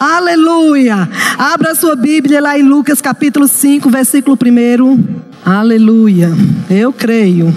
[0.00, 1.06] Aleluia.
[1.36, 5.20] Abra sua Bíblia lá em Lucas capítulo 5, versículo 1.
[5.44, 6.30] Aleluia.
[6.70, 7.54] Eu creio.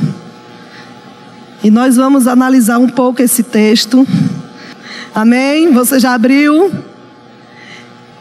[1.63, 4.05] E nós vamos analisar um pouco esse texto.
[5.15, 5.71] Amém?
[5.71, 6.69] Você já abriu?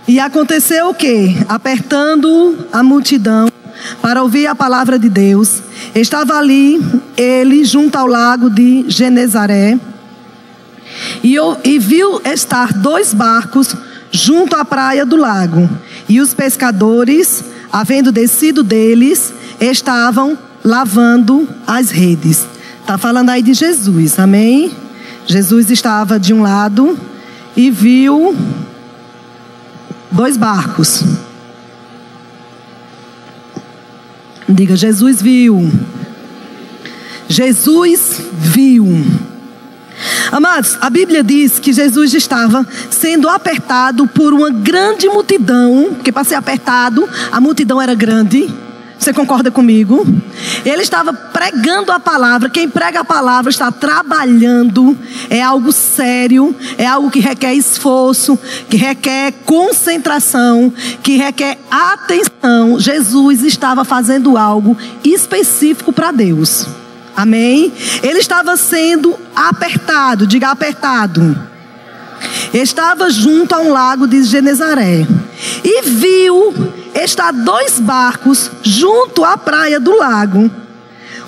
[0.07, 1.37] E aconteceu o que?
[1.49, 3.49] Apertando a multidão
[4.01, 5.61] para ouvir a palavra de Deus,
[5.97, 6.81] estava ali
[7.17, 9.81] ele junto ao lago de Genezaré
[11.25, 11.35] e,
[11.65, 13.75] e viu estar dois barcos
[14.13, 15.69] junto à praia do lago.
[16.09, 22.47] E os pescadores, havendo descido deles, estavam lavando as redes.
[22.81, 24.71] Está falando aí de Jesus, amém?
[25.27, 26.99] Jesus estava de um lado
[27.57, 28.37] e viu
[30.11, 31.03] dois barcos.
[34.49, 35.71] Diga, Jesus viu.
[37.29, 39.32] Jesus viu.
[40.31, 46.25] Amados, a Bíblia diz que Jesus estava sendo apertado por uma grande multidão, porque para
[46.25, 48.53] ser apertado, a multidão era grande.
[49.03, 50.07] Você concorda comigo?
[50.65, 52.49] Ele estava pregando a palavra.
[52.49, 54.97] Quem prega a palavra está trabalhando.
[55.29, 58.39] É algo sério, é algo que requer esforço,
[58.71, 62.79] que requer concentração, que requer atenção.
[62.79, 66.82] Jesus estava fazendo algo específico para Deus.
[67.17, 67.73] Amém?
[68.03, 71.51] Ele estava sendo apertado, diga apertado.
[72.53, 75.07] Estava junto a um lago de Genezaré
[75.65, 76.55] e viu
[76.95, 80.51] estar dois barcos junto à praia do lago.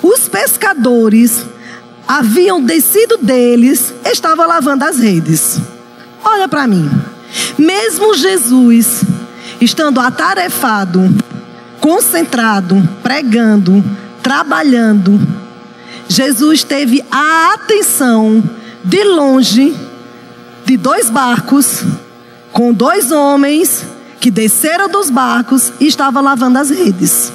[0.03, 1.45] Os pescadores
[2.07, 5.59] haviam descido deles, estavam lavando as redes.
[6.23, 6.89] Olha para mim.
[7.59, 9.03] Mesmo Jesus
[9.61, 11.01] estando atarefado,
[11.81, 13.83] concentrado, pregando,
[14.23, 15.21] trabalhando,
[16.09, 18.43] Jesus teve a atenção
[18.85, 19.75] de longe
[20.65, 21.83] de dois barcos
[22.53, 23.85] com dois homens
[24.21, 27.33] que desceram dos barcos e estavam lavando as redes.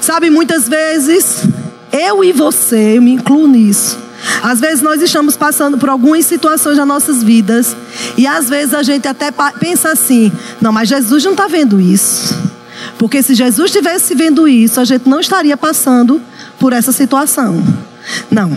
[0.00, 1.44] Sabe, muitas vezes,
[1.92, 3.98] eu e você, eu me incluo nisso.
[4.42, 7.76] Às vezes nós estamos passando por algumas situações nas nossas vidas
[8.16, 12.36] e às vezes a gente até pensa assim: não, mas Jesus não está vendo isso.
[12.98, 16.20] Porque se Jesus estivesse vendo isso, a gente não estaria passando
[16.58, 17.62] por essa situação.
[18.30, 18.50] Não.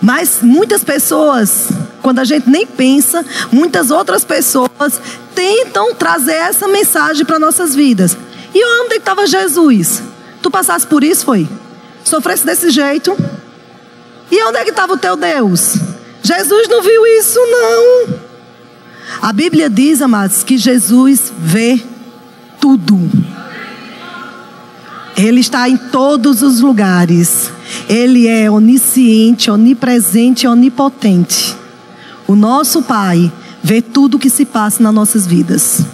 [0.00, 1.68] Mas muitas pessoas,
[2.02, 5.00] quando a gente nem pensa, muitas outras pessoas
[5.34, 8.16] tentam trazer essa mensagem para nossas vidas.
[8.54, 10.02] E onde estava Jesus?
[10.42, 11.48] Tu passasse por isso, foi?
[12.04, 13.16] Sofresse desse jeito?
[14.30, 15.76] E onde é que estava o teu Deus?
[16.22, 18.18] Jesus não viu isso, não.
[19.22, 21.82] A Bíblia diz, amados, que Jesus vê
[22.60, 22.98] tudo.
[25.18, 27.50] Ele está em todos os lugares.
[27.88, 31.56] Ele é onisciente, onipresente onipotente.
[32.26, 35.84] O nosso Pai vê tudo o que se passa nas nossas vidas.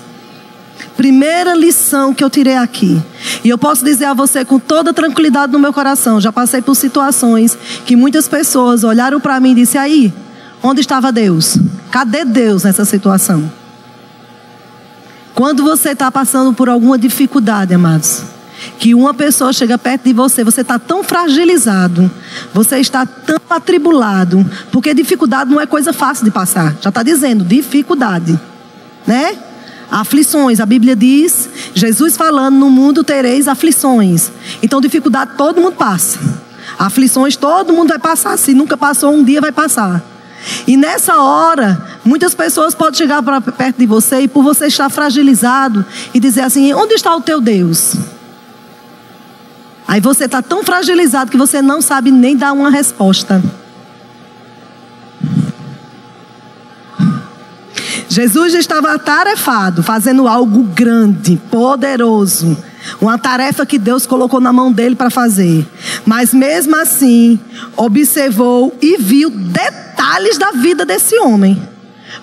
[0.95, 3.03] Primeira lição que eu tirei aqui.
[3.43, 6.21] E eu posso dizer a você com toda tranquilidade no meu coração.
[6.21, 10.13] Já passei por situações que muitas pessoas olharam para mim e disseram: aí,
[10.63, 11.59] onde estava Deus?
[11.91, 13.51] Cadê Deus nessa situação?
[15.35, 18.23] Quando você está passando por alguma dificuldade, amados,
[18.79, 22.11] que uma pessoa chega perto de você, você está tão fragilizado,
[22.53, 26.77] você está tão atribulado, porque dificuldade não é coisa fácil de passar.
[26.81, 28.39] Já está dizendo, dificuldade,
[29.07, 29.37] né?
[29.91, 34.31] Aflições, a Bíblia diz, Jesus falando, no mundo tereis aflições.
[34.63, 36.19] Então, dificuldade todo mundo passa.
[36.79, 38.37] Aflições todo mundo vai passar.
[38.37, 40.03] Se nunca passou, um dia vai passar.
[40.67, 44.91] E nessa hora, muitas pessoas podem chegar para perto de você e por você estar
[44.91, 47.95] fragilizado e dizer assim: onde está o teu Deus?
[49.87, 53.43] Aí você está tão fragilizado que você não sabe nem dar uma resposta.
[58.09, 62.57] Jesus estava atarefado, fazendo algo grande, poderoso.
[63.01, 65.67] Uma tarefa que Deus colocou na mão dele para fazer.
[66.07, 67.41] Mas mesmo assim,
[67.77, 71.74] observou e viu detalhes da vida desse homem.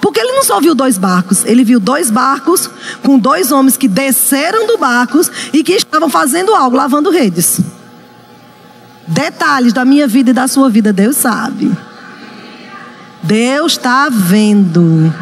[0.02, 2.70] Porque ele não só viu dois barcos, ele viu dois barcos
[3.04, 5.22] com dois homens que desceram do barco
[5.54, 7.62] e que estavam fazendo algo, lavando redes.
[9.08, 11.72] Detalhes da minha vida e da sua vida, Deus sabe.
[13.22, 15.14] Deus está vendo.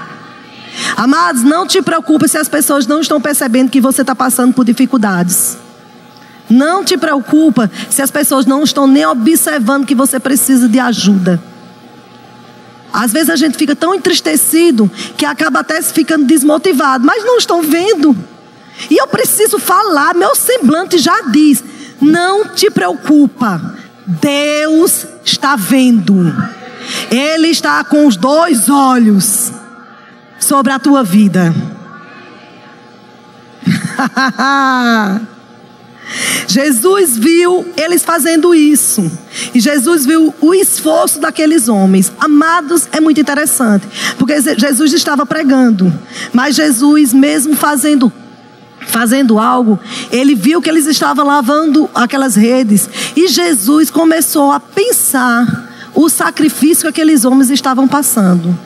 [0.96, 4.64] Amados, não te preocupe se as pessoas não estão percebendo que você está passando por
[4.64, 5.58] dificuldades.
[6.50, 11.49] Não te preocupa se as pessoas não estão nem observando que você precisa de ajuda.
[12.92, 17.62] Às vezes a gente fica tão entristecido que acaba até ficando desmotivado, mas não estão
[17.62, 18.16] vendo.
[18.90, 21.64] E eu preciso falar, meu semblante já diz:
[22.02, 23.76] não te preocupa,
[24.06, 26.16] Deus está vendo.
[27.12, 29.52] Ele está com os dois olhos
[30.40, 31.54] sobre a tua vida.
[36.48, 39.12] Jesus viu eles fazendo isso.
[39.54, 42.12] E Jesus viu o esforço daqueles homens.
[42.20, 43.88] Amados, é muito interessante.
[44.18, 45.94] Porque Jesus estava pregando.
[46.34, 48.12] Mas Jesus, mesmo fazendo
[48.88, 49.78] fazendo algo,
[50.10, 52.90] ele viu que eles estavam lavando aquelas redes.
[53.16, 58.58] E Jesus começou a pensar o sacrifício que aqueles homens estavam passando.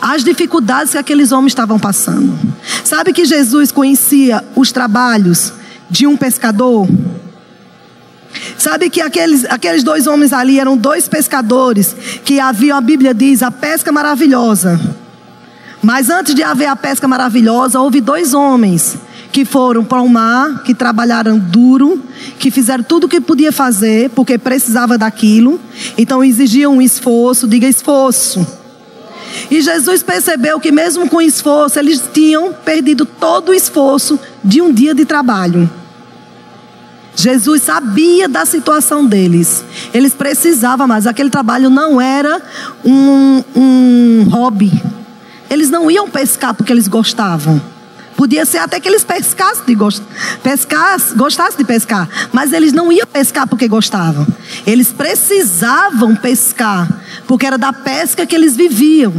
[0.00, 2.36] As dificuldades que aqueles homens estavam passando.
[2.84, 5.52] Sabe que Jesus conhecia os trabalhos
[5.90, 6.88] de um pescador?
[8.56, 11.94] Sabe que aqueles, aqueles dois homens ali eram dois pescadores
[12.24, 14.78] que haviam, a Bíblia diz, a pesca maravilhosa.
[15.82, 18.98] Mas antes de haver a pesca maravilhosa, houve dois homens
[19.30, 22.02] que foram para o mar, que trabalharam duro,
[22.38, 25.60] que fizeram tudo o que podia fazer, porque precisava daquilo.
[25.96, 28.44] Então exigiam um esforço, diga esforço.
[29.50, 34.72] E Jesus percebeu que mesmo com esforço, eles tinham perdido todo o esforço de um
[34.72, 35.70] dia de trabalho.
[37.14, 39.64] Jesus sabia da situação deles.
[39.92, 41.06] Eles precisavam mais.
[41.06, 42.40] Aquele trabalho não era
[42.84, 44.70] um, um hobby.
[45.50, 47.60] Eles não iam pescar porque eles gostavam.
[48.18, 53.46] Podia ser até que eles pescassem de gostassem de pescar, mas eles não iam pescar
[53.46, 54.26] porque gostavam.
[54.66, 56.88] Eles precisavam pescar,
[57.28, 59.14] porque era da pesca que eles viviam.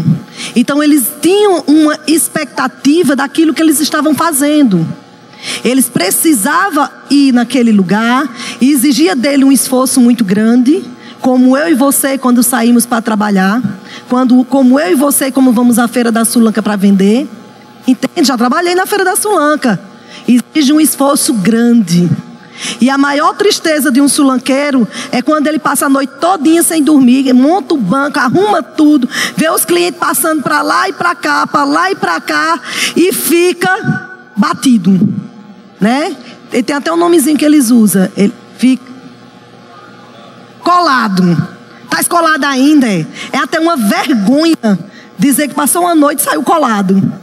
[0.53, 4.85] Então eles tinham uma expectativa daquilo que eles estavam fazendo.
[5.63, 10.83] Eles precisavam ir naquele lugar e exigia dele um esforço muito grande,
[11.21, 13.61] como eu e você quando saímos para trabalhar,
[14.07, 17.27] quando como eu e você como vamos à feira da Sulanca para vender.
[17.87, 18.27] Entende?
[18.27, 19.79] Já trabalhei na Feira da Sulanca.
[20.27, 22.09] Exige um esforço grande.
[22.81, 26.83] E a maior tristeza de um sulanqueiro é quando ele passa a noite todinha sem
[26.83, 31.47] dormir, monta o banco, arruma tudo, vê os clientes passando para lá e para cá,
[31.47, 32.59] para lá e para cá
[32.95, 34.99] e fica batido,
[35.79, 36.15] né?
[36.51, 38.83] Ele tem até um nomezinho que eles usam, ele fica
[40.61, 41.57] colado.
[41.89, 43.05] Tá escolado ainda, é?
[43.31, 44.79] É até uma vergonha
[45.17, 47.19] dizer que passou uma noite e saiu colado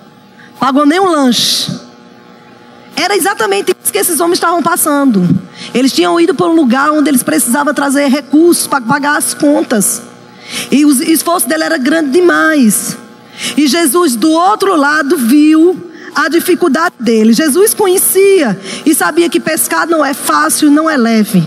[0.58, 1.70] pagou nem um lanche.
[2.94, 5.28] Era exatamente isso que esses homens estavam passando.
[5.74, 10.02] Eles tinham ido para um lugar onde eles precisavam trazer recursos para pagar as contas.
[10.70, 12.96] E o esforço dele era grande demais.
[13.56, 17.32] E Jesus, do outro lado, viu a dificuldade dele.
[17.32, 21.46] Jesus conhecia e sabia que pescar não é fácil, não é leve.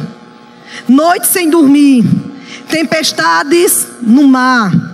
[0.87, 2.05] Noite sem dormir,
[2.69, 4.89] tempestades no mar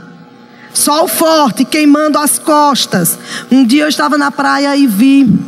[0.76, 3.18] sol forte queimando as costas.
[3.50, 5.40] Um dia eu estava na praia e vi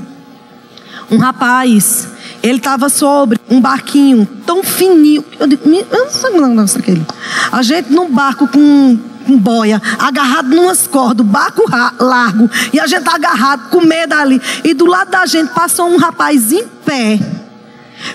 [1.11, 2.07] um rapaz.
[2.41, 5.23] Ele estava sobre um barquinho tão fininho.
[5.39, 7.05] Eu digo, eu não sei o negócio aquele.
[7.51, 8.97] A gente num barco com
[9.35, 11.63] boia, agarrado numas cordas, barco
[11.99, 14.39] largo, e a gente agarrado com medo ali.
[14.63, 17.19] E do lado da gente passou um rapaz em pé,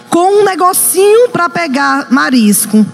[0.09, 2.87] com um negocinho para pegar marisco,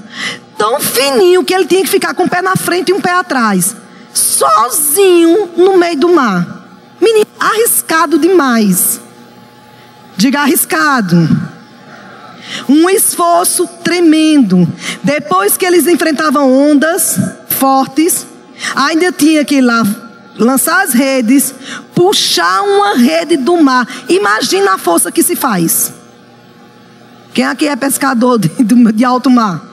[0.57, 3.13] tão fininho que ele tinha que ficar com um pé na frente e um pé
[3.13, 3.77] atrás
[4.19, 6.67] sozinho no meio do mar.
[7.01, 9.01] Menino, arriscado demais.
[10.17, 11.17] Diga arriscado.
[12.69, 14.67] Um esforço tremendo.
[15.03, 17.19] Depois que eles enfrentavam ondas
[17.59, 18.27] fortes,
[18.75, 19.83] ainda tinha que ir lá
[20.39, 21.53] lançar as redes,
[21.95, 23.87] puxar uma rede do mar.
[24.09, 25.93] Imagina a força que se faz.
[27.35, 28.49] Quem aqui é pescador de,
[28.93, 29.65] de alto mar?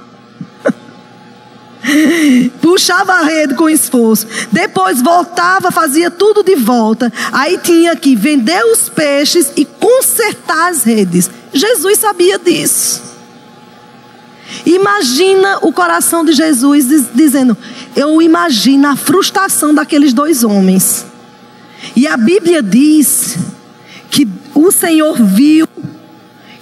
[2.61, 4.27] Puxava a rede com esforço.
[4.51, 7.13] Depois voltava, fazia tudo de volta.
[7.31, 11.29] Aí tinha que vender os peixes e consertar as redes.
[11.53, 13.05] Jesus sabia disso.
[14.65, 17.57] Imagina o coração de Jesus dizendo:
[17.95, 21.05] Eu imagino a frustração daqueles dois homens.
[21.95, 23.37] E a Bíblia diz
[24.09, 25.67] que o Senhor viu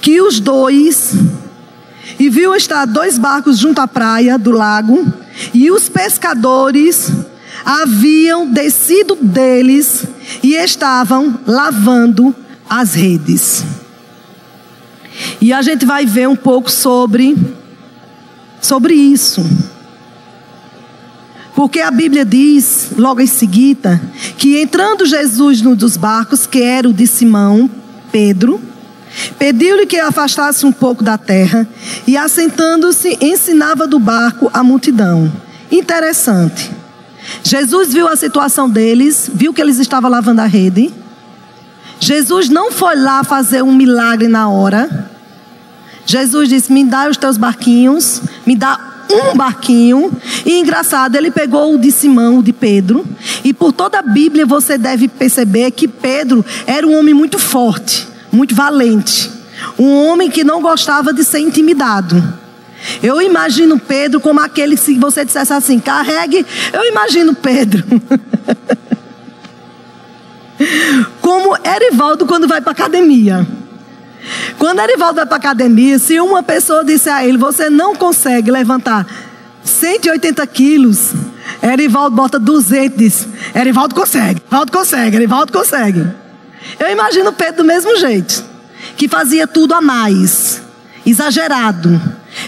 [0.02, 1.13] que os dois
[2.20, 5.06] e viu estar dois barcos junto à praia do lago,
[5.54, 7.12] e os pescadores
[7.66, 10.06] haviam descido deles
[10.42, 12.36] e estavam lavando
[12.70, 13.63] as redes.
[15.42, 17.36] E a gente vai ver um pouco sobre
[18.62, 19.44] sobre isso.
[21.56, 24.02] Porque a Bíblia diz, logo em seguida,
[24.38, 27.70] que entrando Jesus num dos barcos, que era o de Simão,
[28.12, 28.60] Pedro,
[29.38, 31.68] Pediu-lhe que afastasse um pouco da terra
[32.08, 35.32] e, assentando-se, ensinava do barco a multidão.
[35.72, 36.72] Interessante.
[37.44, 40.94] Jesus viu a situação deles, viu que eles estavam lavando a rede.
[42.00, 45.10] Jesus não foi lá fazer um milagre na hora.
[46.06, 50.12] Jesus disse: Me dá os teus barquinhos, me dá um barquinho.
[50.46, 53.05] E engraçado, ele pegou o de Simão, o de Pedro.
[53.43, 58.13] E por toda a Bíblia você deve perceber que Pedro era um homem muito forte
[58.34, 59.32] muito valente,
[59.77, 62.41] um homem que não gostava de ser intimidado.
[63.01, 67.86] Eu imagino Pedro como aquele, se você dissesse assim, carregue, eu imagino Pedro.
[71.22, 73.48] como Erivaldo quando vai para academia.
[74.58, 79.06] Quando Erivaldo vai para academia, se uma pessoa disse a ele, você não consegue levantar
[79.63, 81.12] 180 quilos,
[81.62, 86.08] Erivaldo bota 200 diz, Erivaldo consegue, Erivaldo consegue, Erivaldo consegue.
[86.80, 88.44] Eu imagino Pedro do mesmo jeito,
[88.96, 90.62] que fazia tudo a mais,
[91.06, 92.01] exagerado.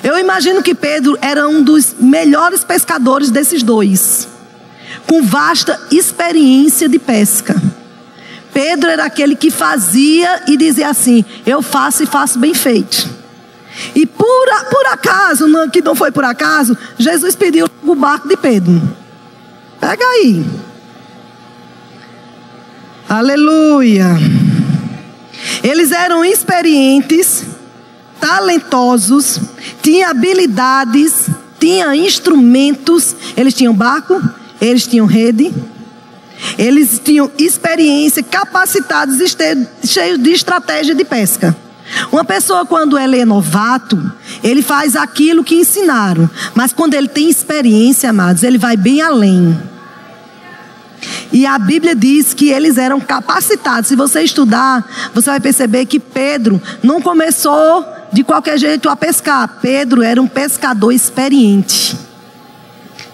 [0.03, 4.27] Eu imagino que Pedro era um dos melhores pescadores desses dois,
[5.07, 7.55] com vasta experiência de pesca.
[8.55, 13.09] Pedro era aquele que fazia e dizia assim: Eu faço e faço bem feito.
[13.93, 18.37] E por, por acaso, não, que não foi por acaso, Jesus pediu o barco de
[18.37, 18.81] Pedro.
[19.77, 20.45] Pega aí.
[23.09, 24.05] Aleluia.
[25.61, 27.43] Eles eram experientes,
[28.21, 29.37] talentosos,
[29.81, 33.13] tinham habilidades, tinham instrumentos.
[33.35, 34.23] Eles tinham barco,
[34.61, 35.53] eles tinham rede
[36.57, 39.17] eles tinham experiência, capacitados,
[39.83, 41.55] cheios de estratégia de pesca.
[42.11, 44.11] Uma pessoa, quando ela é novato,
[44.43, 46.29] ele faz aquilo que ensinaram.
[46.53, 49.57] Mas quando ele tem experiência, amados, ele vai bem além.
[51.31, 53.87] E a Bíblia diz que eles eram capacitados.
[53.87, 54.83] Se você estudar,
[55.13, 59.59] você vai perceber que Pedro não começou de qualquer jeito a pescar.
[59.61, 61.95] Pedro era um pescador experiente.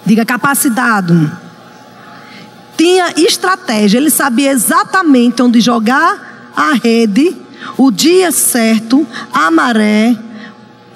[0.06, 1.30] Diga capacitado
[2.82, 7.38] tinha estratégia, ele sabia exatamente onde jogar a rede,
[7.78, 10.18] o dia certo, a maré,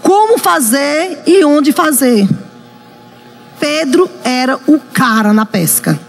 [0.02, 2.28] como fazer e onde fazer.
[3.60, 6.00] Pedro era o cara na pesca.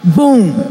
[0.00, 0.70] Bom.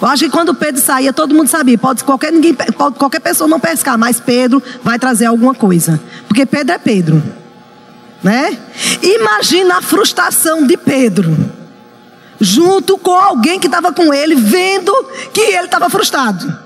[0.00, 1.76] Eu acho que quando Pedro saía, todo mundo sabia.
[1.76, 6.00] Pode qualquer, ninguém, pode qualquer pessoa não pescar, mas Pedro vai trazer alguma coisa.
[6.26, 7.22] Porque Pedro é Pedro.
[8.22, 8.56] Né?
[9.02, 11.60] Imagina a frustração de Pedro
[12.42, 14.92] junto com alguém que estava com ele, vendo
[15.32, 16.58] que ele estava frustrado.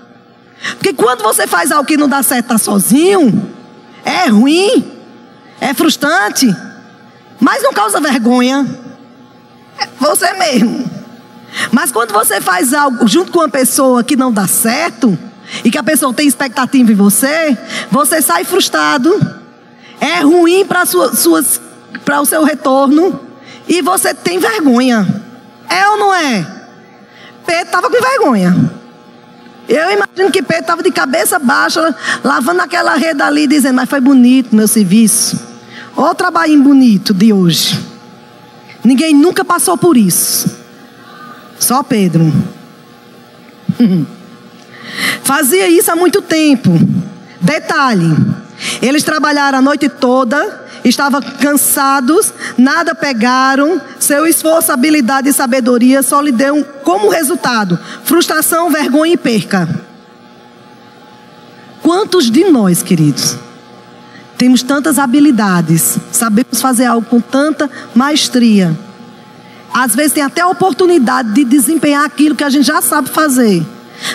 [0.71, 3.55] Porque quando você faz algo que não dá certo, está sozinho,
[4.03, 4.91] é ruim,
[5.61, 6.49] é frustrante,
[7.39, 8.67] mas não causa vergonha.
[9.79, 10.91] É você mesmo.
[11.71, 15.17] Mas quando você faz algo junto com uma pessoa que não dá certo,
[15.63, 17.57] e que a pessoa tem expectativa em você,
[17.91, 19.15] você sai frustrado,
[20.01, 23.21] é ruim para o seu retorno,
[23.69, 25.26] e você tem vergonha.
[25.69, 26.47] É ou não é?
[27.45, 28.73] Pedro estava com vergonha.
[29.69, 34.01] Eu imagino que Pedro estava de cabeça baixa, lavando aquela rede ali, dizendo: Mas foi
[34.01, 35.41] bonito meu serviço.
[35.97, 37.79] Olha o trabalhinho bonito de hoje.
[38.85, 40.59] Ninguém nunca passou por isso.
[41.59, 42.33] Só Pedro.
[45.23, 46.71] Fazia isso há muito tempo.
[47.41, 48.17] Detalhe:
[48.81, 56.21] eles trabalharam a noite toda estavam cansados, nada pegaram, seu esforço, habilidade e sabedoria só
[56.21, 59.69] lhe deu como resultado frustração, vergonha e perca.
[61.83, 63.37] Quantos de nós, queridos,
[64.37, 68.77] temos tantas habilidades, sabemos fazer algo com tanta maestria,
[69.73, 73.67] às vezes tem até a oportunidade de desempenhar aquilo que a gente já sabe fazer.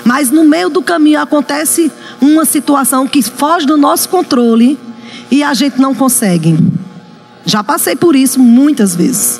[0.03, 4.79] Mas no meio do caminho acontece uma situação que foge do nosso controle
[5.31, 6.57] e a gente não consegue.
[7.45, 9.39] Já passei por isso muitas vezes.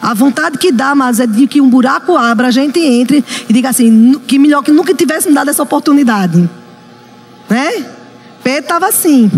[0.00, 3.52] A vontade que dá, mas é de que um buraco abra, a gente entre e
[3.52, 6.48] diga assim: que melhor que nunca tivesse me dado essa oportunidade.
[7.48, 7.86] Né?
[8.44, 9.30] Pedro estava assim.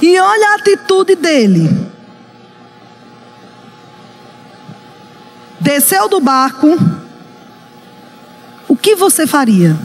[0.00, 1.90] E olha a atitude dele.
[5.58, 6.68] Desceu do barco.
[8.68, 9.76] O que você faria?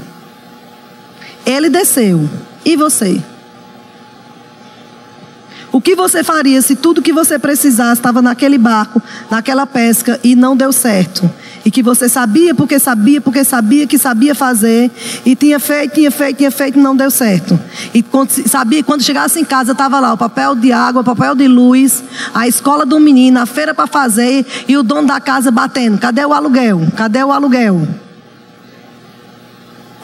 [1.46, 2.30] Ele desceu.
[2.66, 3.24] E você?
[5.72, 10.36] O que você faria se tudo que você precisasse estava naquele barco, naquela pesca e
[10.36, 11.30] não deu certo?
[11.66, 14.90] E que você sabia porque sabia, porque sabia que sabia fazer
[15.26, 17.60] e tinha feito, tinha feito, tinha feito e não deu certo.
[17.94, 18.04] E
[18.48, 22.02] sabia quando chegasse em casa estava lá o papel de água, o papel de luz,
[22.34, 26.26] a escola do menino, a feira para fazer e o dono da casa batendo: cadê
[26.26, 26.88] o aluguel?
[26.96, 27.86] Cadê o aluguel?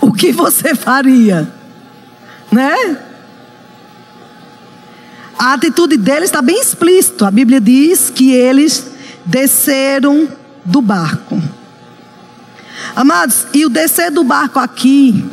[0.01, 1.49] O que você faria?
[2.51, 3.12] Né?
[5.37, 7.25] A atitude deles está bem explícito.
[7.25, 8.91] A Bíblia diz que eles
[9.25, 10.27] desceram
[10.63, 11.41] do barco.
[12.95, 15.25] Amados, e o descer do barco aqui,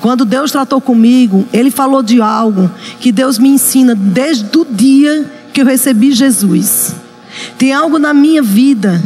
[0.00, 5.30] quando Deus tratou comigo, Ele falou de algo que Deus me ensina desde o dia
[5.52, 6.94] que eu recebi Jesus.
[7.58, 9.00] Tem algo na minha vida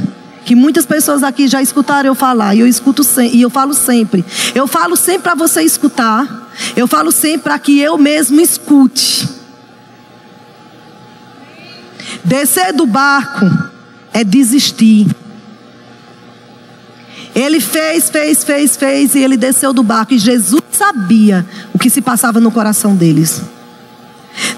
[0.45, 4.25] que muitas pessoas aqui já escutaram eu falar, e eu escuto e eu falo sempre.
[4.55, 6.49] Eu falo sempre para você escutar.
[6.75, 9.38] Eu falo sempre para que eu mesmo escute.
[12.29, 13.47] Descer do barco
[14.13, 15.09] é desistir.
[17.35, 20.13] Ele fez, fez, fez, fez e ele desceu do barco.
[20.13, 23.43] E Jesus sabia o que se passava no coração deles.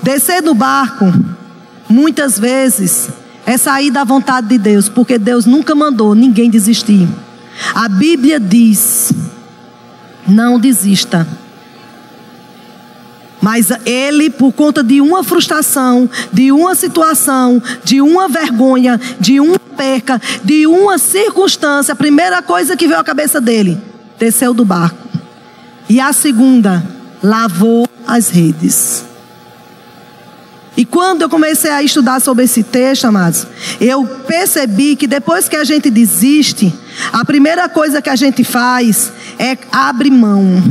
[0.03, 1.07] Descer do barco,
[1.89, 3.09] muitas vezes,
[3.47, 7.09] é sair da vontade de Deus, porque Deus nunca mandou ninguém desistir.
[7.75, 9.12] A Bíblia diz:
[10.27, 11.27] não desista.
[13.41, 19.59] Mas ele, por conta de uma frustração, de uma situação, de uma vergonha, de uma
[19.59, 23.81] perca, de uma circunstância, a primeira coisa que veio à cabeça dele,
[24.19, 24.99] desceu do barco.
[25.89, 26.85] E a segunda,
[27.23, 29.05] lavou as redes.
[30.77, 33.47] E quando eu comecei a estudar sobre esse texto, amados,
[33.81, 36.73] eu percebi que depois que a gente desiste,
[37.13, 40.63] a primeira coisa que a gente faz é abre mão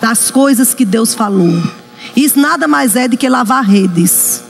[0.00, 1.54] das coisas que Deus falou.
[2.18, 4.42] Isso nada mais é do que lavar redes.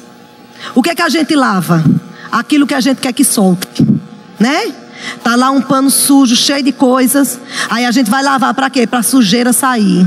[0.75, 1.85] O que é que a gente lava?
[2.33, 3.87] Aquilo que a gente quer que solte,
[4.41, 4.73] né?
[5.23, 7.39] Tá lá um pano sujo, cheio de coisas.
[7.69, 8.87] Aí a gente vai lavar para quê?
[8.87, 10.07] Para sujeira sair.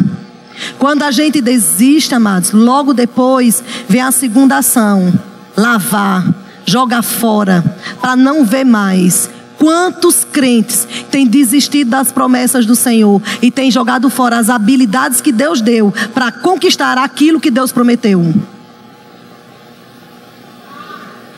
[0.79, 5.13] Quando a gente desiste, amados, logo depois vem a segunda ação:
[5.55, 6.33] lavar,
[6.65, 7.63] jogar fora,
[8.01, 9.29] para não ver mais.
[9.61, 15.31] Quantos crentes têm desistido das promessas do Senhor e têm jogado fora as habilidades que
[15.31, 18.33] Deus deu para conquistar aquilo que Deus prometeu?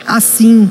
[0.06, 0.70] Assim,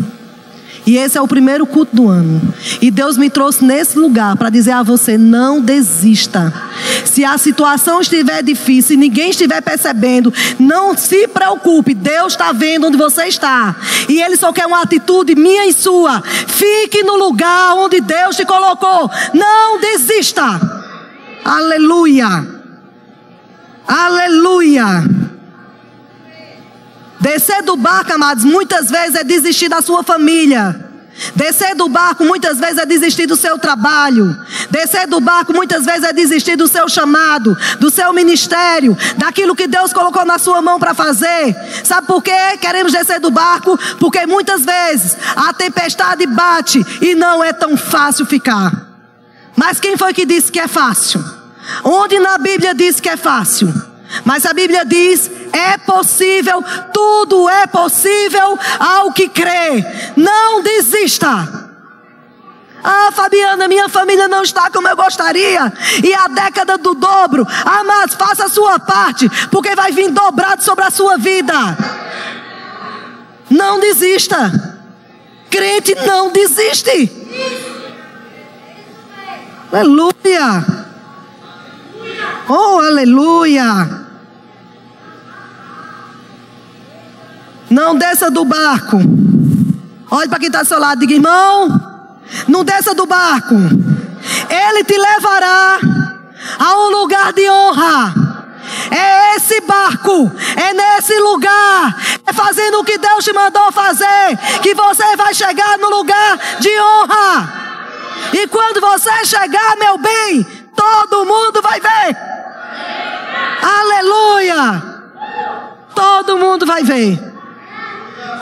[0.85, 2.53] e esse é o primeiro culto do ano.
[2.81, 6.53] E Deus me trouxe nesse lugar para dizer a você: não desista.
[7.05, 11.93] Se a situação estiver difícil e ninguém estiver percebendo, não se preocupe.
[11.93, 13.75] Deus está vendo onde você está.
[14.09, 16.21] E Ele só quer uma atitude minha e sua.
[16.21, 19.09] Fique no lugar onde Deus te colocou.
[19.33, 20.43] Não desista.
[21.45, 22.45] Aleluia.
[23.87, 25.03] Aleluia.
[27.23, 30.82] Descer do barco, amados, muitas vezes é desistir da sua família.
[31.35, 34.35] Descer do barco muitas vezes é desistir do seu trabalho.
[34.69, 39.67] Descer do barco muitas vezes é desistir do seu chamado, do seu ministério, daquilo que
[39.67, 41.55] Deus colocou na sua mão para fazer.
[41.83, 42.57] Sabe por quê?
[42.59, 43.77] Queremos descer do barco?
[43.99, 48.71] Porque muitas vezes a tempestade bate e não é tão fácil ficar.
[49.55, 51.23] Mas quem foi que disse que é fácil?
[51.83, 53.71] Onde na Bíblia diz que é fácil?
[54.25, 59.85] Mas a Bíblia diz: é possível, tudo é possível ao que crê.
[60.17, 61.63] Não desista.
[62.83, 65.71] Ah, Fabiana, minha família não está como eu gostaria.
[66.03, 67.47] E a década do dobro.
[67.63, 71.53] Ah, mas faça a sua parte, porque vai vir dobrado sobre a sua vida.
[73.49, 74.51] Não desista.
[75.49, 77.11] Crente não desiste.
[79.71, 80.65] Aleluia.
[82.49, 84.02] Oh, aleluia.
[87.73, 88.97] Não desça do barco.
[90.11, 91.67] Olhe para quem está ao seu lado, diga, irmão,
[92.47, 93.55] não desça do barco.
[93.55, 95.79] Ele te levará
[96.59, 98.13] a um lugar de honra.
[98.91, 104.75] É esse barco, é nesse lugar, é fazendo o que Deus te mandou fazer, que
[104.75, 107.53] você vai chegar no lugar de honra.
[108.33, 112.17] E quando você chegar, meu bem, todo mundo vai ver.
[113.63, 114.93] Aleluia!
[115.95, 117.32] Todo mundo vai ver.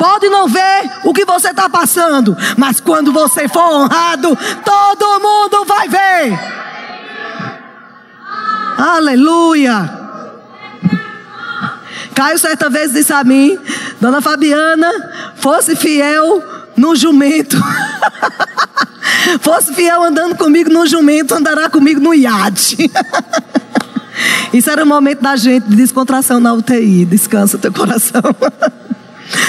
[0.01, 4.35] Pode não ver o que você está passando, mas quando você for honrado,
[4.65, 6.39] todo mundo vai ver.
[8.79, 9.87] Aleluia.
[12.15, 13.59] Caio certa vez disse a mim,
[14.01, 14.91] Dona Fabiana,
[15.35, 16.43] fosse fiel
[16.75, 17.55] no jumento.
[19.39, 22.89] fosse fiel andando comigo no jumento, andará comigo no iate.
[24.51, 27.05] Isso era o momento da gente de descontração na UTI.
[27.05, 28.21] Descansa teu coração.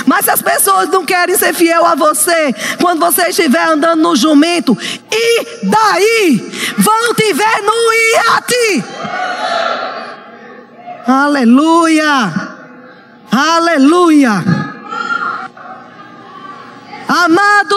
[0.06, 4.16] Mas se as pessoas não querem ser fiel a você, quando você estiver andando no
[4.16, 4.76] jumento,
[5.10, 8.84] e daí vão te ver no iate.
[11.06, 12.32] Aleluia!
[13.30, 14.62] Aleluia!
[17.08, 17.76] Amado,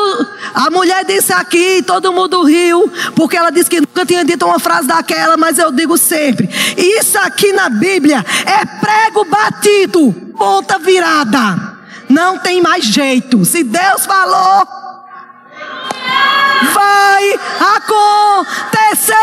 [0.54, 4.60] a mulher disse aqui, todo mundo riu, porque ela disse que nunca tinha dito uma
[4.60, 11.75] frase daquela, mas eu digo sempre: isso aqui na Bíblia é prego batido, ponta virada.
[12.10, 13.44] Não tem mais jeito.
[13.46, 14.68] Se Deus falou,
[16.74, 17.40] vai
[17.78, 19.16] acontecer.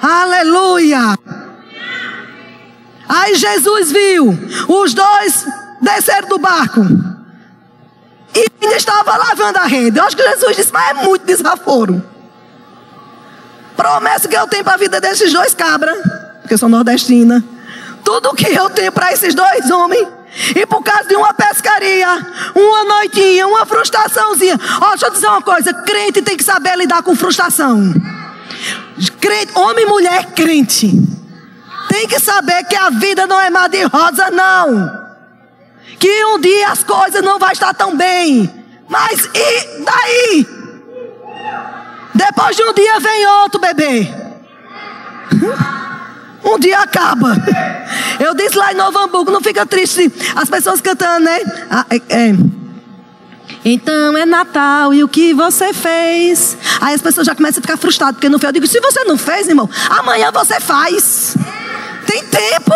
[0.00, 1.18] Aleluia.
[3.08, 4.30] Aí Jesus viu
[4.68, 5.46] os dois
[5.80, 6.80] desceram do barco.
[8.34, 9.98] E ainda estava lavando a rede.
[9.98, 12.02] Eu acho que Jesus disse, mas é muito desaforo.
[13.76, 15.98] Promessa que eu tenho para a vida desses dois cabras,
[16.40, 17.44] porque eu sou nordestina.
[18.04, 20.08] Tudo que eu tenho para esses dois homens.
[20.56, 22.08] E por causa de uma pescaria,
[22.54, 24.58] uma noitinha, uma frustraçãozinha.
[24.80, 27.92] Ó, deixa eu dizer uma coisa: crente tem que saber lidar com frustração.
[29.20, 30.90] Crente, homem e mulher crente.
[31.88, 35.02] Tem que saber que a vida não é mar de rosa, não.
[35.98, 38.50] Que um dia as coisas não vão estar tão bem.
[38.88, 40.46] Mas e daí?
[42.14, 44.08] Depois de um dia vem outro bebê.
[46.44, 47.36] Um dia acaba.
[48.18, 50.12] Eu disse lá em Novo Hamburgo, não fica triste.
[50.34, 51.38] As pessoas cantando, né?
[51.70, 52.34] Ah, é, é.
[53.64, 56.56] Então é Natal e o que você fez?
[56.80, 58.48] Aí as pessoas já começam a ficar frustradas porque não fez.
[58.48, 61.36] Eu digo, se você não fez, irmão, amanhã você faz.
[62.06, 62.74] Tem tempo,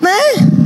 [0.00, 0.58] né?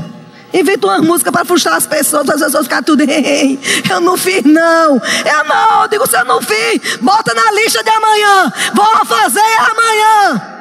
[0.52, 3.58] Inventa uma música para frustrar as pessoas, as pessoas ficam tudo, Ei,
[3.90, 4.96] eu não fiz não.
[4.96, 8.52] Eu não, eu digo, se eu não fiz, bota na lista de amanhã.
[8.74, 10.52] Vou fazer amanhã.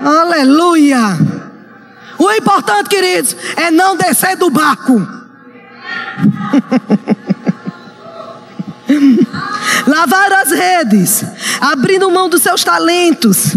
[0.00, 1.18] Aleluia.
[2.18, 4.96] O importante, queridos, é não descer do barco.
[9.86, 11.24] Lavar as redes,
[11.60, 13.54] abrindo mão dos seus talentos.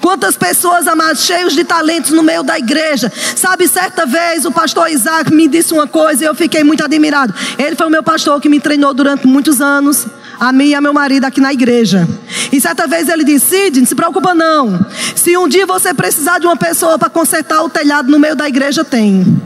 [0.00, 3.12] Quantas pessoas, amados, cheios de talentos no meio da igreja.
[3.36, 7.34] Sabe, certa vez o pastor Isaac me disse uma coisa e eu fiquei muito admirado.
[7.58, 10.06] Ele foi o meu pastor que me treinou durante muitos anos.
[10.38, 12.08] A mim e a meu marido aqui na igreja.
[12.52, 14.86] E certa vez ele disse: Cid, não se preocupa não.
[15.16, 18.48] Se um dia você precisar de uma pessoa para consertar o telhado no meio da
[18.48, 19.42] igreja, tem.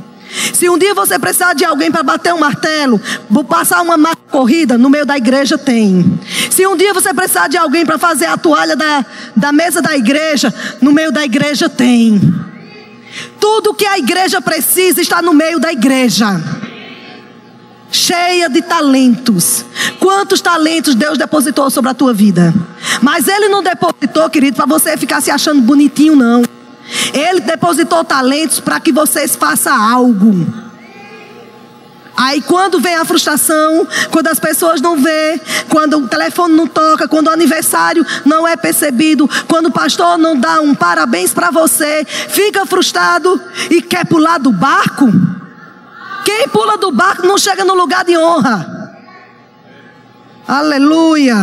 [0.54, 3.00] Se um dia você precisar de alguém para bater um martelo,
[3.48, 3.98] passar uma
[4.30, 6.18] corrida, no meio da igreja tem.
[6.50, 9.04] Se um dia você precisar de alguém para fazer a toalha da,
[9.36, 12.20] da mesa da igreja, no meio da igreja tem.
[13.38, 16.40] Tudo que a igreja precisa está no meio da igreja.
[17.92, 19.64] Cheia de talentos.
[20.00, 22.52] Quantos talentos Deus depositou sobre a tua vida?
[23.02, 26.42] Mas Ele não depositou, querido, para você ficar se achando bonitinho, não.
[27.12, 30.46] Ele depositou talentos para que vocês façam algo.
[32.16, 37.08] Aí quando vem a frustração, quando as pessoas não vê, quando o telefone não toca,
[37.08, 42.04] quando o aniversário não é percebido, quando o pastor não dá um parabéns para você,
[42.06, 45.10] fica frustrado e quer pular do barco.
[46.24, 48.80] Quem pula do barco não chega no lugar de honra.
[50.46, 51.36] Aleluia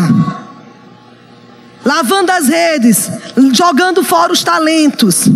[1.89, 3.09] lavando as redes,
[3.51, 5.27] jogando fora os talentos,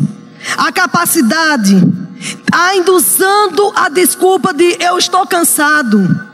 [0.58, 1.82] a capacidade,
[2.52, 6.32] ainda usando a desculpa de eu estou cansado.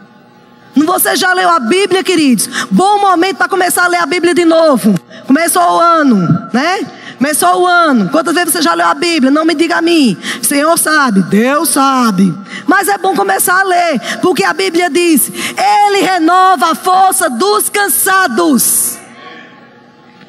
[0.76, 2.48] Você já leu a Bíblia, queridos?
[2.70, 4.94] Bom momento para começar a ler a Bíblia de novo.
[5.26, 6.18] Começou o ano,
[6.54, 6.80] né?
[7.20, 8.10] Começou o ano.
[8.10, 9.30] Quantas vezes você já leu a Bíblia?
[9.30, 10.18] Não me diga a mim.
[10.42, 12.34] O Senhor sabe, Deus sabe.
[12.66, 17.68] Mas é bom começar a ler, porque a Bíblia diz: Ele renova a força dos
[17.68, 18.98] cansados.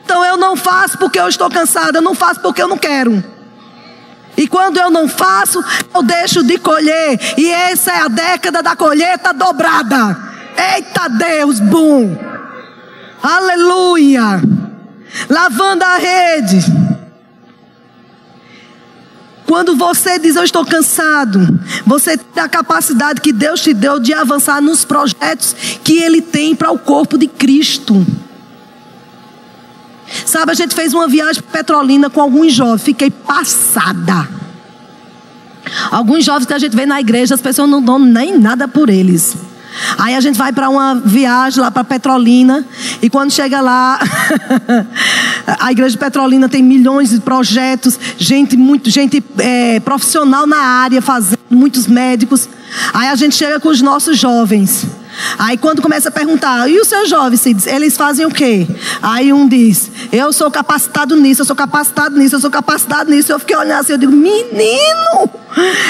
[0.03, 3.23] Então eu não faço porque eu estou cansada, eu não faço porque eu não quero.
[4.37, 5.63] E quando eu não faço,
[5.95, 7.21] eu deixo de colher.
[7.39, 10.17] E essa é a década da colheita dobrada.
[10.75, 12.19] Eita Deus, bom.
[13.23, 14.43] Aleluia.
[15.29, 16.65] Lavando a rede.
[19.47, 21.41] Quando você diz eu estou cansado,
[21.85, 26.55] você tem a capacidade que Deus te deu de avançar nos projetos que Ele tem
[26.55, 28.07] para o corpo de Cristo.
[30.25, 34.29] Sabe, a gente fez uma viagem Petrolina com alguns jovens, fiquei passada.
[35.91, 38.89] Alguns jovens que a gente vê na igreja, as pessoas não dão nem nada por
[38.89, 39.37] eles.
[39.99, 42.65] Aí a gente vai para uma viagem lá para Petrolina
[43.03, 43.99] e quando chega lá,
[45.59, 51.01] a igreja de Petrolina tem milhões de projetos, gente muito, gente é, profissional na área,
[51.01, 52.49] fazendo muitos médicos.
[52.93, 54.87] Aí a gente chega com os nossos jovens.
[55.39, 58.67] Aí quando começa a perguntar, e os seus jovens, eles fazem o quê?
[59.03, 63.33] Aí um diz, eu sou capacitado nisso, eu sou capacitado nisso, eu sou capacitado nisso.
[63.33, 65.31] Eu fiquei olhando assim, eu digo, menino!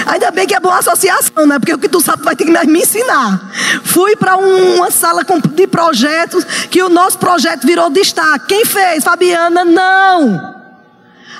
[0.06, 1.58] Ainda bem que é boa associação, né?
[1.58, 3.50] Porque o que tu sabe vai ter que me ensinar.
[3.84, 5.22] Fui para um, uma sala
[5.54, 8.46] de projetos que o nosso projeto virou destaque.
[8.46, 9.04] Quem fez?
[9.04, 9.64] Fabiana?
[9.64, 10.60] Não!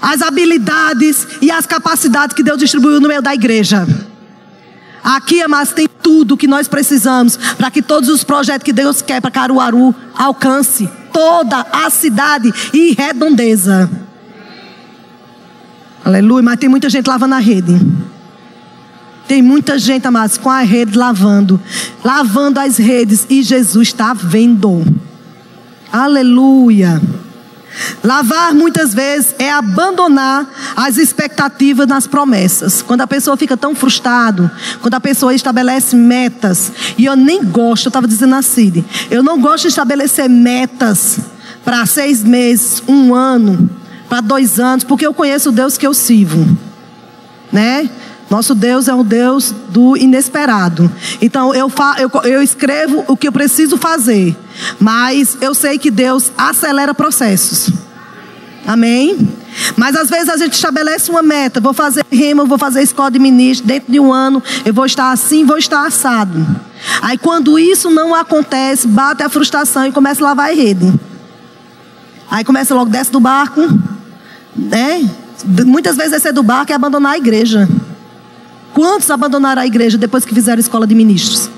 [0.03, 3.87] As habilidades e as capacidades que Deus distribuiu no meio da igreja.
[5.03, 9.21] Aqui, amados, tem tudo que nós precisamos para que todos os projetos que Deus quer
[9.21, 13.91] para Caruaru alcance toda a cidade e redondeza.
[16.05, 17.79] Aleluia, mas tem muita gente lavando a rede.
[19.29, 21.61] Tem muita gente, amados, com a rede lavando,
[22.05, 24.85] lavando as redes e Jesus está vendo.
[25.93, 27.01] Aleluia.
[28.03, 32.83] Lavar muitas vezes é abandonar as expectativas nas promessas.
[32.83, 37.87] Quando a pessoa fica tão frustrado, quando a pessoa estabelece metas, e eu nem gosto,
[37.87, 41.19] eu estava dizendo a Cid, eu não gosto de estabelecer metas
[41.65, 43.69] para seis meses, um ano,
[44.09, 46.57] para dois anos, porque eu conheço o Deus que eu sirvo,
[47.53, 47.89] né?
[48.31, 50.91] Nosso Deus é um Deus do inesperado.
[51.21, 54.37] Então eu, fa eu, eu escrevo o que eu preciso fazer,
[54.79, 57.73] mas eu sei que Deus acelera processos.
[58.65, 59.29] Amém?
[59.77, 63.19] Mas às vezes a gente estabelece uma meta, vou fazer rima, vou fazer escola de
[63.19, 66.47] ministro, dentro de um ano eu vou estar assim, vou estar assado.
[67.03, 70.95] Aí quando isso não acontece, bate a frustração e começa a lavar a rede.
[72.31, 73.61] Aí começa logo, desce do barco,
[74.55, 75.11] né?
[75.67, 77.69] Muitas vezes descer do barco é abandonar a igreja.
[78.73, 81.51] Quantos abandonaram a igreja depois que fizeram escola de ministros?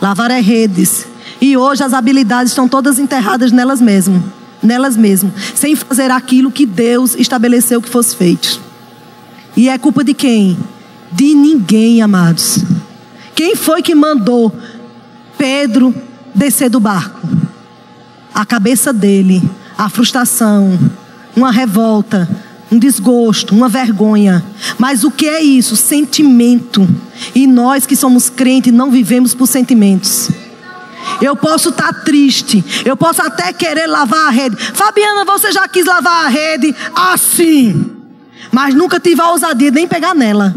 [0.00, 1.06] Lavaram redes.
[1.40, 4.22] E hoje as habilidades estão todas enterradas nelas mesmas
[4.64, 8.60] nelas mesmas, sem fazer aquilo que Deus estabeleceu que fosse feito.
[9.56, 10.58] E é culpa de quem?
[11.12, 12.64] De ninguém, amados.
[13.34, 14.52] Quem foi que mandou
[15.36, 15.94] Pedro
[16.34, 17.20] descer do barco?
[18.34, 19.42] A cabeça dele,
[19.78, 20.76] a frustração,
[21.36, 22.28] uma revolta,
[22.74, 24.44] um desgosto, uma vergonha.
[24.78, 25.76] Mas o que é isso?
[25.76, 26.86] Sentimento.
[27.34, 30.30] E nós que somos crentes não vivemos por sentimentos.
[31.20, 32.64] Eu posso estar tá triste.
[32.84, 34.56] Eu posso até querer lavar a rede.
[34.56, 37.92] Fabiana, você já quis lavar a rede assim.
[38.50, 40.54] Mas nunca tive a ousadia nem pegar nela.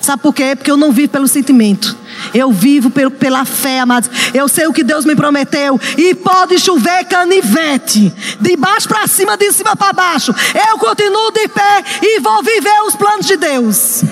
[0.00, 0.54] Sabe por quê?
[0.54, 1.96] Porque eu não vivo pelo sentimento.
[2.32, 4.08] Eu vivo pela fé, amados.
[4.32, 5.78] Eu sei o que Deus me prometeu.
[5.96, 8.12] E pode chover canivete.
[8.40, 10.34] De baixo para cima, de cima para baixo.
[10.70, 14.04] Eu continuo de pé e vou viver os planos de Deus.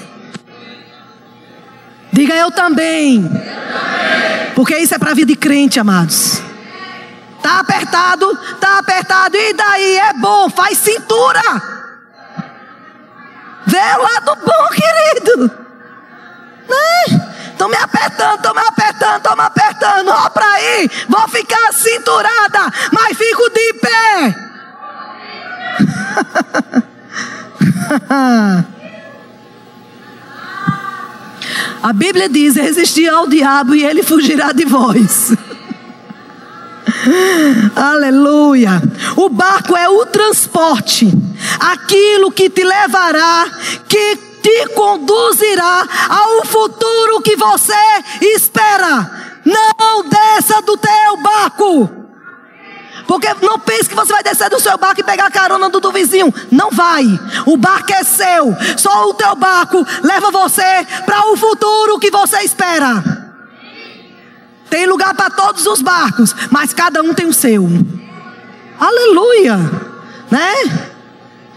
[2.12, 2.34] Diga.
[2.34, 3.24] Eu também.
[4.54, 6.42] Porque isso é para a vida de crente, amados.
[7.42, 8.26] Tá apertado,
[8.60, 9.36] tá apertado.
[9.36, 11.40] E daí é bom, faz cintura.
[13.66, 15.65] Vê o lado bom, querido.
[17.50, 20.08] Estão me apertando, estão me apertando, estão me apertando.
[20.08, 24.34] Ó para aí, vou ficar cinturada, mas fico de pé.
[31.82, 35.32] A Bíblia diz: resistir ao diabo e ele fugirá de vós.
[37.76, 38.82] Aleluia.
[39.16, 41.12] O barco é o transporte,
[41.60, 43.46] aquilo que te levará,
[43.88, 44.16] que
[44.46, 47.74] te conduzirá ao futuro que você
[48.20, 49.10] espera.
[49.44, 51.90] Não desça do teu barco.
[53.08, 55.80] Porque não pense que você vai descer do seu barco e pegar a carona do,
[55.80, 56.32] do vizinho.
[56.50, 57.04] Não vai.
[57.44, 58.54] O barco é seu.
[58.76, 63.02] Só o teu barco leva você para o futuro que você espera.
[64.70, 67.68] Tem lugar para todos os barcos, mas cada um tem o seu.
[68.78, 69.56] Aleluia.
[70.30, 70.95] Né?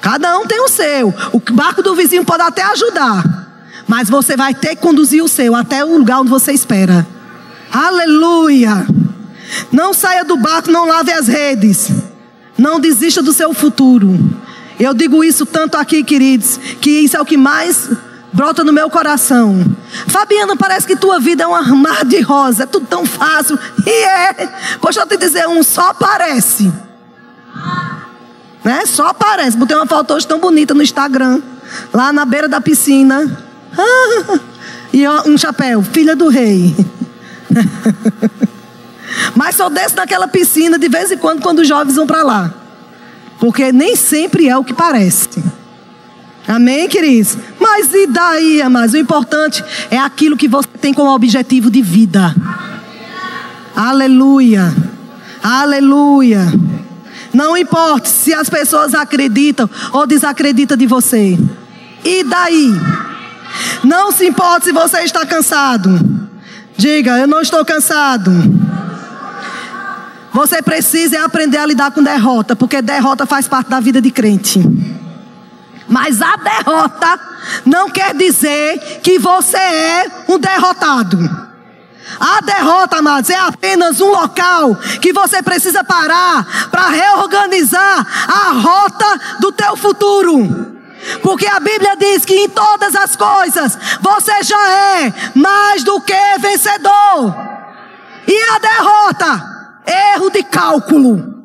[0.01, 1.13] Cada um tem o seu.
[1.33, 3.23] O barco do vizinho pode até ajudar,
[3.87, 7.05] mas você vai ter que conduzir o seu até o lugar onde você espera.
[7.71, 8.87] Aleluia.
[9.71, 11.91] Não saia do barco, não lave as redes.
[12.57, 14.17] Não desista do seu futuro.
[14.79, 17.89] Eu digo isso tanto aqui, queridos, que isso é o que mais
[18.31, 19.65] brota no meu coração.
[20.07, 23.57] Fabiana, parece que tua vida é um mar de rosa, é tudo tão fácil.
[23.85, 24.33] E é.
[24.79, 26.71] Poxa, eu te dizer, um só parece.
[28.69, 28.85] Né?
[28.85, 29.57] Só parece.
[29.57, 31.41] Botei uma foto hoje tão bonita no Instagram,
[31.91, 33.43] lá na beira da piscina.
[34.93, 36.75] e um chapéu, filha do rei.
[39.33, 42.53] Mas só desce naquela piscina de vez em quando, quando os jovens vão para lá.
[43.39, 45.43] Porque nem sempre é o que parece.
[46.47, 47.39] Amém, queridos?
[47.59, 48.93] Mas e daí, amados?
[48.93, 52.35] O importante é aquilo que você tem como objetivo de vida.
[53.75, 54.71] Aleluia.
[55.41, 56.45] Aleluia.
[57.33, 61.37] Não importa se as pessoas acreditam ou desacreditam de você.
[62.03, 62.71] E daí?
[63.83, 65.89] Não se importa se você está cansado.
[66.77, 68.31] Diga, eu não estou cansado.
[70.31, 74.61] Você precisa aprender a lidar com derrota, porque derrota faz parte da vida de crente.
[75.87, 77.19] Mas a derrota
[77.65, 81.48] não quer dizer que você é um derrotado.
[82.19, 89.37] A derrota, amados, é apenas um local que você precisa parar para reorganizar a rota
[89.39, 90.77] do teu futuro.
[91.21, 96.37] Porque a Bíblia diz que em todas as coisas você já é mais do que
[96.39, 97.35] vencedor.
[98.27, 99.59] E a derrota
[99.89, 101.39] Erro de cálculo.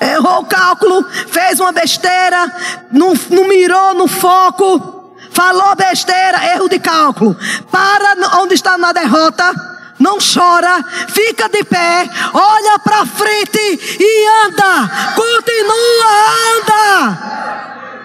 [0.00, 2.50] Errou o cálculo, fez uma besteira,
[2.90, 4.99] não, não mirou no foco,
[5.32, 7.36] falou besteira, erro de cálculo.
[7.70, 9.52] Para onde está na derrota,
[9.98, 13.58] não chora, fica de pé, olha para frente
[14.00, 16.12] e anda, continua,
[16.56, 17.30] anda.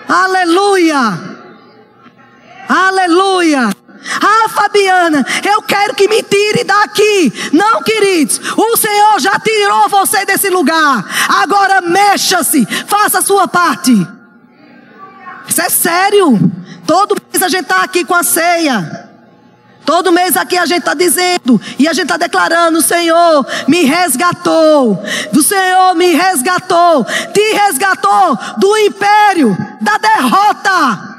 [0.07, 1.19] Aleluia,
[2.67, 3.69] aleluia.
[4.21, 7.33] Ah, Fabiana, eu quero que me tire daqui.
[7.51, 11.03] Não, queridos, o Senhor já tirou você desse lugar.
[11.41, 13.91] Agora mexa-se, faça a sua parte.
[15.47, 16.39] Isso é sério.
[16.85, 19.05] Todo mês a gente está aqui com a ceia.
[19.85, 23.83] Todo mês aqui a gente está dizendo e a gente está declarando: o Senhor me
[23.85, 24.99] resgatou,
[25.31, 31.15] o Senhor me resgatou, te resgatou do império, da derrota.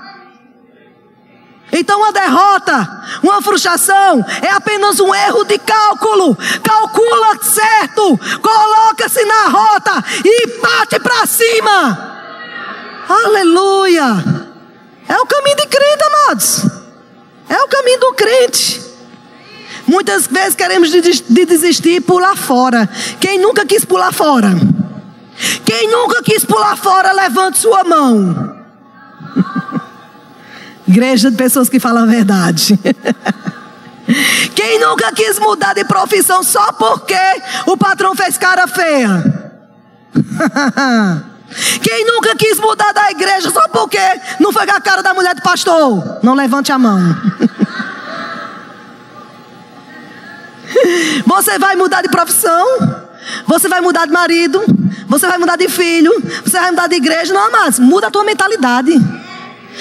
[1.72, 6.36] Então, uma derrota, uma frustração, é apenas um erro de cálculo.
[6.62, 12.16] Calcula certo, coloca-se na rota e bate para cima.
[13.08, 14.45] Aleluia.
[15.08, 16.66] É o caminho de crente, amados.
[17.48, 18.86] É o caminho do crente.
[19.86, 22.88] Muitas vezes queremos de desistir e pular fora.
[23.20, 24.50] Quem nunca quis pular fora?
[25.64, 28.56] Quem nunca quis pular fora, levante sua mão.
[30.88, 32.78] Igreja de pessoas que falam a verdade.
[34.54, 37.14] Quem nunca quis mudar de profissão só porque
[37.66, 39.52] o patrão fez cara feia?
[41.82, 43.65] Quem nunca quis mudar da igreja só
[44.56, 46.20] foi a cara da mulher do pastor?
[46.22, 46.98] Não levante a mão.
[51.26, 52.66] Você vai mudar de profissão?
[53.46, 54.64] Você vai mudar de marido?
[55.08, 56.10] Você vai mudar de filho?
[56.42, 57.34] Você vai mudar de igreja?
[57.34, 58.92] Não, mas muda a tua mentalidade.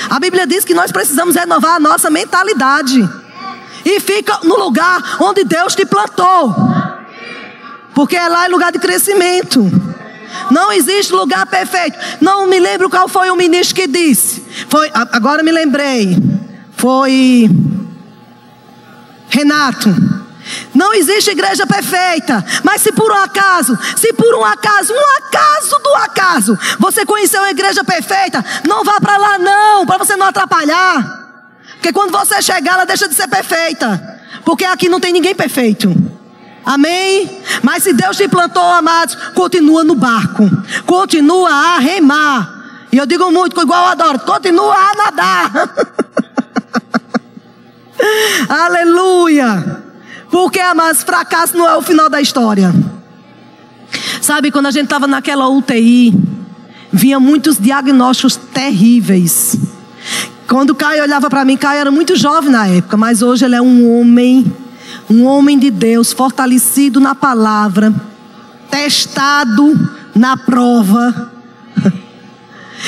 [0.10, 3.08] A Bíblia diz que nós precisamos renovar a nossa mentalidade.
[3.86, 6.54] E fica no lugar onde Deus te plantou.
[7.94, 9.72] Porque é lá é lugar de crescimento.
[10.52, 11.98] Não existe lugar perfeito.
[12.22, 14.46] Não me lembro qual foi o ministro que disse.
[14.70, 16.18] Foi, agora me lembrei.
[16.76, 17.50] Foi
[19.30, 19.90] Renato.
[20.74, 25.80] Não existe igreja perfeita, mas se por um acaso, se por um acaso, um acaso
[25.80, 30.28] do acaso, você conheceu a igreja perfeita, não vá para lá não, para você não
[30.28, 31.04] atrapalhar.
[31.74, 34.22] Porque quando você chegar, ela deixa de ser perfeita.
[34.44, 36.15] Porque aqui não tem ninguém perfeito.
[36.66, 37.42] Amém?
[37.62, 40.50] Mas se Deus te plantou, amados, continua no barco.
[40.86, 42.88] Continua a remar.
[42.92, 45.52] E eu digo muito, igual eu adoro, continua a nadar.
[48.50, 49.84] Aleluia.
[50.32, 52.74] Porque, amados, fracasso não é o final da história.
[54.22, 56.14] Sabe, quando a gente estava naquela UTI,
[56.92, 59.56] vinha muitos diagnósticos terríveis.
[60.48, 63.62] Quando Caio olhava para mim, Caio era muito jovem na época, mas hoje ele é
[63.62, 64.52] um homem
[65.10, 67.94] um homem de Deus fortalecido na palavra,
[68.70, 69.74] testado
[70.16, 71.32] na prova.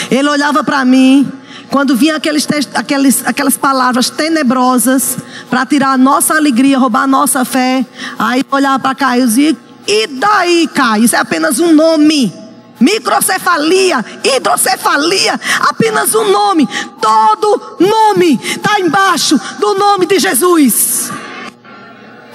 [0.10, 1.32] Ele olhava para mim,
[1.70, 5.18] quando vinha aqueles, aqueles, aquelas palavras tenebrosas
[5.50, 7.86] para tirar a nossa alegria, roubar a nossa fé,
[8.18, 11.06] aí olhava para Caio e dizia: E daí, Caio?
[11.06, 12.34] Isso é apenas um nome.
[12.80, 16.68] Microcefalia, hidrocefalia, apenas um nome.
[17.02, 21.12] Todo nome está embaixo do nome de Jesus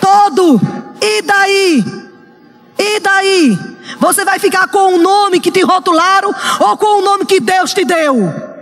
[0.03, 0.61] todo.
[1.01, 1.85] E daí?
[2.77, 3.59] E daí?
[4.01, 7.73] Você vai ficar com o nome que te rotularam ou com o nome que Deus
[7.73, 8.53] te deu?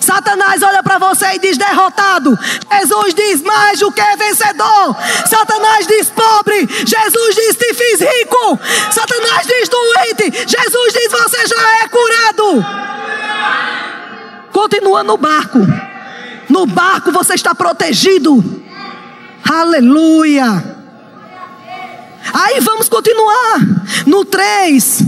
[0.00, 2.36] Satanás olha para você e diz derrotado.
[2.72, 4.96] Jesus diz mais do que vencedor.
[5.26, 6.66] Satanás diz pobre.
[6.86, 8.58] Jesus diz te fiz rico.
[8.90, 10.30] Satanás diz doente.
[10.46, 12.64] Jesus diz você já é curado.
[14.52, 15.58] Continua no barco.
[16.48, 18.57] No barco você está protegido.
[19.48, 20.76] Aleluia.
[22.34, 23.60] Aí vamos continuar.
[24.06, 25.04] No 3.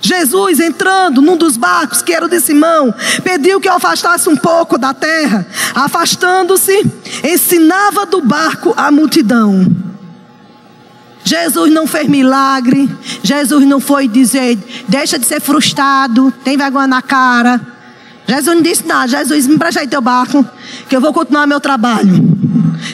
[0.00, 4.36] Jesus entrando num dos barcos que era o de Simão, pediu que eu afastasse um
[4.36, 5.46] pouco da terra.
[5.74, 6.72] Afastando-se,
[7.24, 9.66] ensinava do barco a multidão.
[11.24, 12.88] Jesus não fez milagre.
[13.22, 17.60] Jesus não foi dizer, deixa de ser frustrado, tem vergonha na cara.
[18.26, 19.08] Jesus não disse nada.
[19.08, 20.44] Jesus, me presta aí teu barco,
[20.88, 22.38] que eu vou continuar meu trabalho.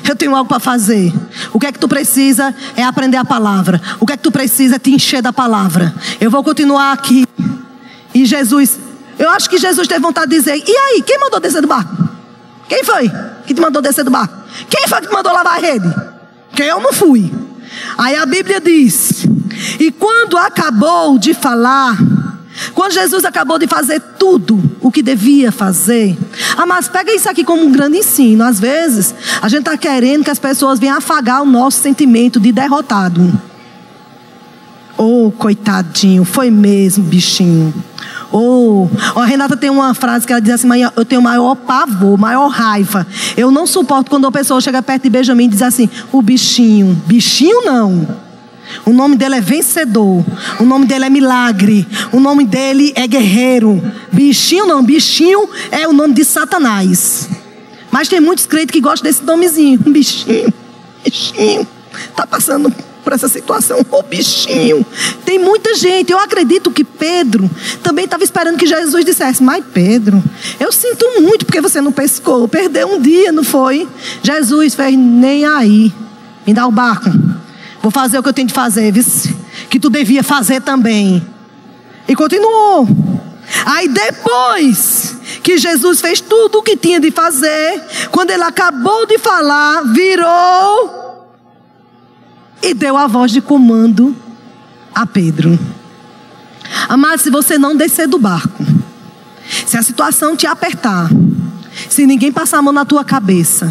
[0.08, 1.12] Eu tenho algo para fazer.
[1.52, 3.80] O que é que tu precisa é aprender a palavra.
[4.00, 5.94] O que é que tu precisa é te encher da palavra.
[6.20, 7.26] Eu vou continuar aqui.
[8.14, 8.78] E Jesus,
[9.18, 12.08] eu acho que Jesus teve vontade de dizer: E aí, quem mandou descer do barco?
[12.68, 13.10] Quem foi
[13.46, 14.34] que te mandou descer do barco?
[14.68, 15.92] Quem foi que te mandou lavar a rede?
[16.54, 17.32] Que eu não fui.
[17.98, 19.26] Aí a Bíblia diz:
[19.78, 21.96] E quando acabou de falar,
[22.74, 26.16] quando Jesus acabou de fazer tudo o que devia fazer.
[26.56, 28.44] Ah, mas pega isso aqui como um grande ensino.
[28.44, 32.52] Às vezes, a gente está querendo que as pessoas venham afagar o nosso sentimento de
[32.52, 33.32] derrotado.
[34.96, 37.74] Oh, coitadinho, foi mesmo, bichinho.
[38.30, 42.48] Oh, a Renata tem uma frase que ela diz assim: eu tenho maior pavor, maior
[42.48, 43.06] raiva.
[43.36, 47.00] Eu não suporto quando uma pessoa chega perto de Benjamin e diz assim: o bichinho.
[47.06, 48.23] Bichinho não.
[48.84, 50.24] O nome dele é vencedor.
[50.60, 51.86] O nome dele é milagre.
[52.12, 53.82] O nome dele é guerreiro.
[54.12, 57.28] Bichinho não, bichinho é o nome de Satanás.
[57.90, 59.78] Mas tem muitos crentes que gostam desse nomezinho.
[59.86, 60.52] Bichinho,
[61.04, 61.66] bichinho.
[62.10, 62.72] Está passando
[63.04, 63.78] por essa situação.
[63.90, 64.84] Ô oh, bichinho.
[65.24, 66.10] Tem muita gente.
[66.10, 67.48] Eu acredito que Pedro
[67.82, 70.22] também estava esperando que Jesus dissesse: Mas Pedro,
[70.58, 72.48] eu sinto muito porque você não pescou.
[72.48, 73.86] Perdeu um dia, não foi?
[74.22, 75.92] Jesus fez nem aí.
[76.46, 77.10] Me dá o barco.
[77.84, 79.36] Vou fazer o que eu tenho de fazer, vice.
[79.68, 81.22] Que tu devia fazer também.
[82.08, 82.88] E continuou.
[83.66, 89.18] Aí depois que Jesus fez tudo o que tinha de fazer, quando ele acabou de
[89.18, 91.28] falar, virou
[92.62, 94.16] e deu a voz de comando
[94.94, 95.58] a Pedro.
[96.88, 98.64] Amado, se você não descer do barco,
[99.66, 101.10] se a situação te apertar,
[101.90, 103.70] se ninguém passar a mão na tua cabeça,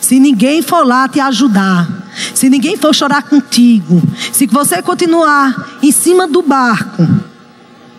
[0.00, 1.99] se ninguém for lá te ajudar,
[2.34, 4.02] se ninguém for chorar contigo,
[4.32, 7.06] se você continuar em cima do barco,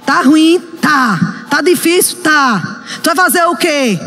[0.05, 2.83] tá ruim, tá, tá difícil, tá.
[3.01, 3.99] Tu vai fazer o quê?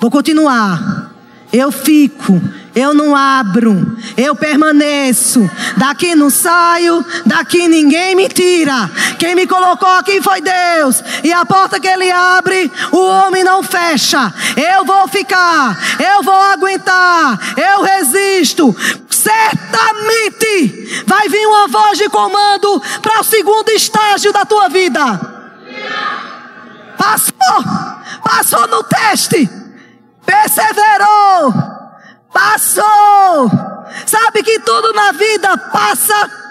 [0.00, 1.08] Vou continuar.
[1.50, 2.40] Eu fico,
[2.74, 5.50] eu não abro, eu permaneço.
[5.76, 8.90] Daqui não saio, daqui ninguém me tira.
[9.18, 11.02] Quem me colocou aqui foi Deus.
[11.24, 14.32] E a porta que Ele abre, o homem não fecha.
[14.56, 18.76] Eu vou ficar, eu vou aguentar, eu resisto.
[19.18, 25.02] Certamente vai vir uma voz de comando para o segundo estágio da tua vida.
[26.96, 27.64] Passou,
[28.22, 29.48] passou no teste,
[30.24, 31.78] perseverou
[32.32, 33.50] Passou.
[34.06, 36.47] Sabe que tudo na vida passa.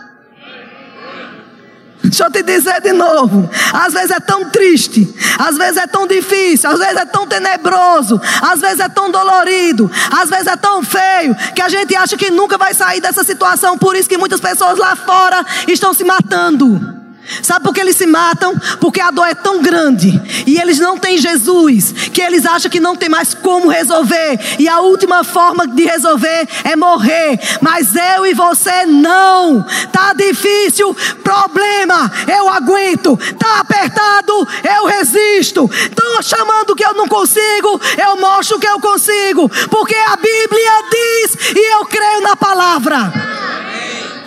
[2.09, 3.49] Deixa eu te dizer de novo.
[3.73, 8.19] Às vezes é tão triste, às vezes é tão difícil, às vezes é tão tenebroso,
[8.41, 12.31] às vezes é tão dolorido, às vezes é tão feio, que a gente acha que
[12.31, 13.77] nunca vai sair dessa situação.
[13.77, 16.96] Por isso que muitas pessoas lá fora estão se matando.
[17.41, 18.53] Sabe por que eles se matam?
[18.79, 22.79] Porque a dor é tão grande e eles não têm Jesus, que eles acham que
[22.79, 27.39] não tem mais como resolver, e a última forma de resolver é morrer.
[27.61, 29.65] Mas eu e você não.
[29.91, 33.17] Tá difícil, problema, eu aguento.
[33.37, 35.69] Tá apertado, eu resisto.
[35.73, 41.55] Estão chamando que eu não consigo, eu mostro que eu consigo, porque a Bíblia diz
[41.55, 43.11] e eu creio na palavra.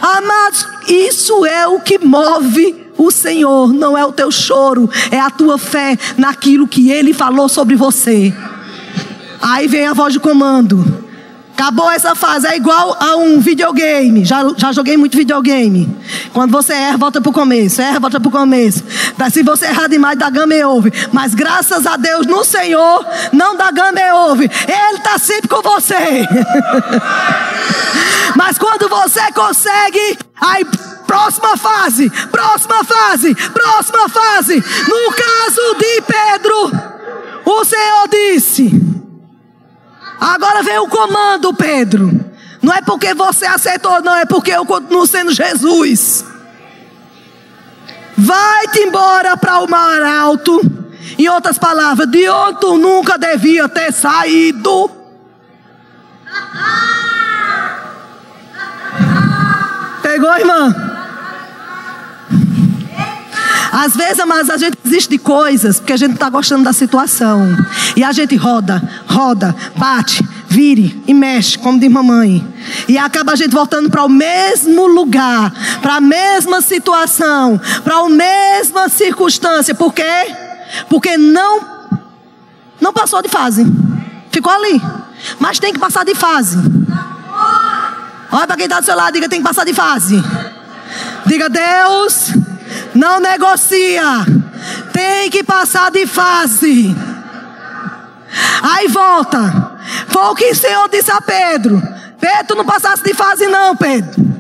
[0.01, 5.30] Amados, isso é o que move o Senhor não é o teu choro, é a
[5.30, 8.32] tua fé naquilo que Ele falou sobre você.
[9.40, 11.09] Aí vem a voz de comando.
[11.55, 14.24] Acabou essa fase, é igual a um videogame.
[14.24, 15.94] Já, já joguei muito videogame.
[16.32, 17.82] Quando você erra, volta para o começo.
[17.82, 18.82] Erra, volta para o começo.
[19.30, 20.90] Se você errar demais, dá game over.
[21.12, 24.51] Mas graças a Deus no Senhor, não dá game over.
[24.66, 26.26] Ele está sempre com você.
[28.36, 30.64] Mas quando você consegue, aí
[31.11, 34.54] próxima fase, próxima fase, próxima fase.
[34.54, 36.70] No caso de Pedro,
[37.44, 38.70] o Senhor disse:
[40.20, 42.30] Agora vem o comando, Pedro.
[42.62, 46.24] Não é porque você aceitou, não, é porque eu continuo sendo Jesus.
[48.16, 50.61] Vai-te embora para o mar alto.
[51.18, 54.88] Em outras palavras, de onde tu nunca devia ter saído.
[60.02, 60.89] Pegou, irmã?
[63.72, 67.56] Às vezes, mas a gente desiste de coisas porque a gente está gostando da situação.
[67.96, 72.46] E a gente roda, roda, bate, vire e mexe, como diz mamãe.
[72.88, 78.08] E acaba a gente voltando para o mesmo lugar, para a mesma situação, para a
[78.08, 79.74] mesma circunstância.
[79.74, 80.02] Por quê?
[80.88, 81.60] Porque não,
[82.80, 83.64] não passou de fase.
[84.30, 84.80] Ficou ali.
[85.38, 86.56] Mas tem que passar de fase.
[88.32, 90.22] Olha para quem está do seu lado, diga: tem que passar de fase.
[91.26, 92.32] Diga, Deus,
[92.95, 94.24] não negocia.
[94.93, 96.95] Tem que passar de fase.
[98.62, 99.78] Aí volta.
[100.09, 101.80] Foi o que o Senhor disse a Pedro.
[102.20, 104.30] Pedro, tu não passasse de fase, não, Pedro.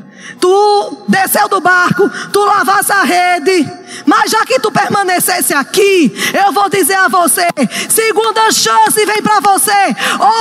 [0.40, 3.68] Tu desceu do barco, tu lavasse a rede.
[4.06, 6.12] Mas já que tu permanecesse aqui,
[6.44, 7.46] eu vou dizer a você:
[7.88, 9.96] segunda chance vem para você,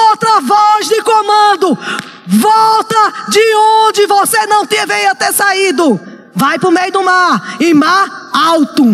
[0.09, 1.77] outra voz de comando.
[2.27, 5.99] Volta de onde você não deveria ter saído.
[6.39, 7.57] Vai para o meio do mar.
[7.59, 8.85] E mar alto.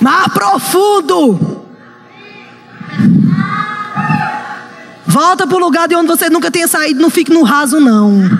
[0.00, 1.66] Mar profundo.
[5.04, 7.00] Volta para o lugar de onde você nunca tenha saído.
[7.00, 8.30] Não fique no raso, não.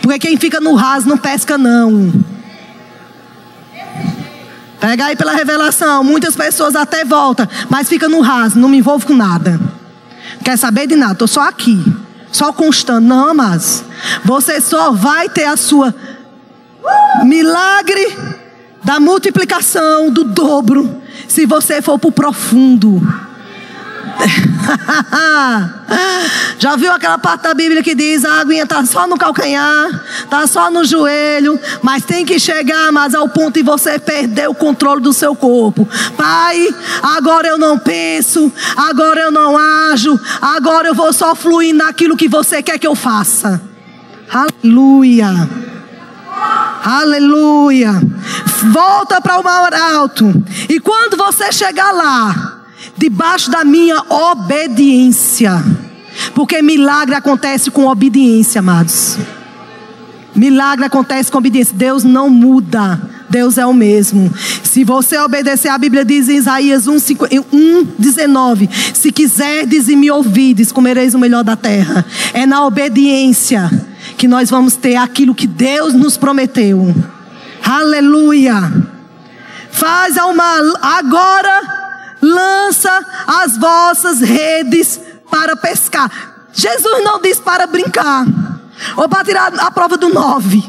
[0.00, 2.10] Porque quem fica no raso não pesca, não.
[4.80, 6.02] Pega aí pela revelação.
[6.02, 9.60] Muitas pessoas até voltam, mas fica no raso, não me envolvo com nada.
[10.42, 11.12] Quer saber de nada?
[11.12, 12.03] Estou só aqui.
[12.34, 13.06] Só constando.
[13.06, 13.84] Não, mas
[14.24, 15.94] você só vai ter a sua
[17.22, 18.04] milagre
[18.82, 23.00] da multiplicação, do dobro, se você for para o profundo.
[26.58, 29.88] Já viu aquela parte da Bíblia que diz a aguinha está só no calcanhar,
[30.18, 34.54] está só no joelho, mas tem que chegar mais ao ponto de você perder o
[34.54, 35.86] controle do seu corpo.
[36.16, 36.68] Pai,
[37.02, 39.58] agora eu não penso, agora eu não
[39.92, 43.60] ajo, agora eu vou só fluir naquilo que você quer que eu faça.
[44.30, 45.48] Aleluia.
[46.84, 47.92] Aleluia.
[48.72, 50.32] Volta para o maior alto.
[50.68, 52.53] E quando você chegar lá,
[52.96, 55.62] debaixo da minha obediência.
[56.34, 59.18] Porque milagre acontece com obediência, amados.
[60.34, 61.74] Milagre acontece com obediência.
[61.74, 63.00] Deus não muda.
[63.28, 64.32] Deus é o mesmo.
[64.62, 66.96] Se você obedecer, a Bíblia diz em Isaías 1,
[67.52, 72.04] 1 19: Se quiserdes e me ouvides, comereis o melhor da terra.
[72.32, 73.70] É na obediência
[74.16, 76.94] que nós vamos ter aquilo que Deus nos prometeu.
[77.64, 78.72] Aleluia.
[79.70, 81.83] Faz ao mal agora
[82.24, 84.98] lança as vossas redes
[85.30, 86.10] para pescar.
[86.52, 88.24] Jesus não diz para brincar,
[88.96, 90.64] ou para tirar a prova do nove,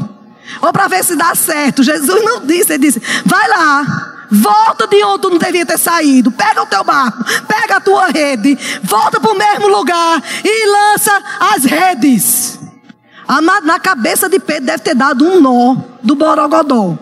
[0.61, 1.83] ou para ver se dá certo.
[1.83, 4.11] Jesus não disse, ele disse: vai lá.
[4.31, 6.31] Volta de onde tu não devia ter saído.
[6.31, 11.23] Pega o teu barco, pega a tua rede, volta para o mesmo lugar e lança
[11.39, 12.59] as redes.
[13.63, 16.97] Na cabeça de Pedro deve ter dado um nó do borogodó.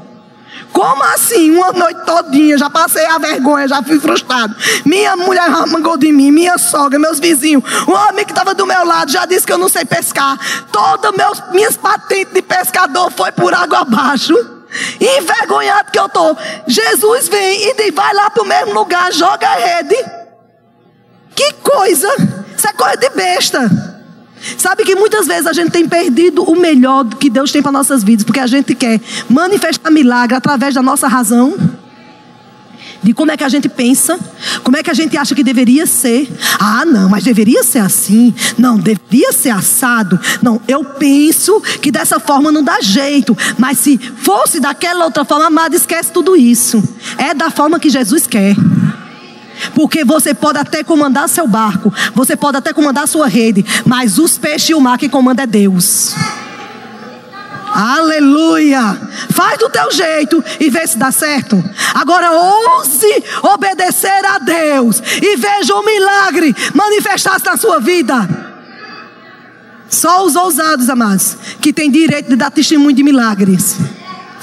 [0.71, 1.51] Como assim?
[1.51, 4.55] Uma noite todinha, já passei a vergonha, já fui frustrado.
[4.85, 7.63] Minha mulher arrancou de mim, minha sogra, meus vizinhos.
[7.87, 10.37] O homem que estava do meu lado já disse que eu não sei pescar.
[10.71, 11.13] Todas
[11.51, 14.33] minhas patentes de pescador foi por água abaixo.
[14.99, 16.35] Envergonhado que eu tô.
[16.67, 19.95] Jesus vem e diz, vai lá para o mesmo lugar, joga a rede.
[21.35, 22.07] Que coisa!
[22.55, 23.92] Isso é coisa de besta.
[24.57, 28.03] Sabe que muitas vezes a gente tem perdido o melhor que Deus tem para nossas
[28.03, 31.55] vidas, porque a gente quer manifestar milagre através da nossa razão,
[33.01, 34.17] de como é que a gente pensa,
[34.63, 36.31] como é que a gente acha que deveria ser.
[36.57, 38.33] Ah, não, mas deveria ser assim.
[38.57, 40.17] Não, deveria ser assado.
[40.41, 43.37] Não, eu penso que dessa forma não dá jeito.
[43.57, 46.81] Mas se fosse daquela outra forma, amado, esquece tudo isso.
[47.17, 48.55] É da forma que Jesus quer.
[49.73, 54.37] Porque você pode até comandar seu barco, você pode até comandar sua rede, mas os
[54.37, 56.13] peixes e o mar quem comanda é Deus.
[57.73, 58.95] Aleluia!
[59.31, 61.61] Faz do teu jeito e vê se dá certo.
[61.95, 68.29] Agora ouse obedecer a Deus e veja o milagre manifestar-se na sua vida.
[69.89, 73.75] Só os ousados, amados, que têm direito de dar testemunho de milagres.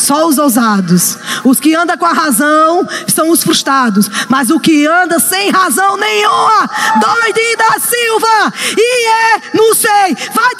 [0.01, 1.18] Só os ousados.
[1.44, 4.11] Os que andam com a razão são os frustrados.
[4.30, 6.70] Mas o que anda sem razão nenhuma,
[7.01, 10.55] doidinho da Silva, e é, não sei, vai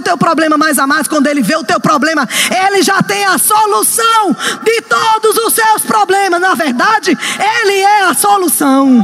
[0.00, 2.28] o teu problema, mais amado, quando ele vê o teu problema,
[2.66, 6.40] ele já tem a solução de todos os seus problemas.
[6.40, 9.00] Na verdade, ele é a solução.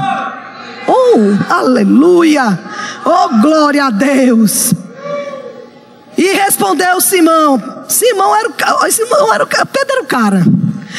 [0.88, 2.58] Oh, aleluia!
[3.04, 4.72] Oh, glória a Deus!
[6.16, 7.84] E respondeu Simão.
[7.88, 10.42] Simão era o, Simão era o Pedro era o cara.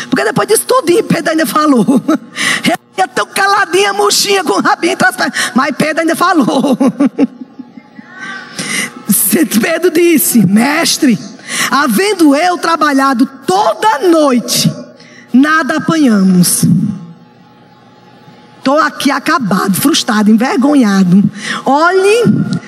[0.09, 1.85] Porque depois disso tudo, Pedro ainda falou.
[2.63, 5.51] Ele ia tão caladinha, murchinha, com o rabinho entre as pernas.
[5.55, 6.77] Mas Pedro ainda falou.
[9.45, 11.17] Pedro disse: Mestre,
[11.69, 14.71] havendo eu trabalhado toda noite,
[15.33, 16.65] nada apanhamos.
[18.57, 21.23] Estou aqui acabado, frustrado, envergonhado.
[21.65, 22.23] Olhe,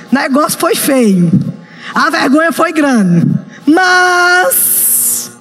[0.10, 1.30] negócio foi feio.
[1.94, 3.28] A vergonha foi grande.
[3.66, 5.32] Mas.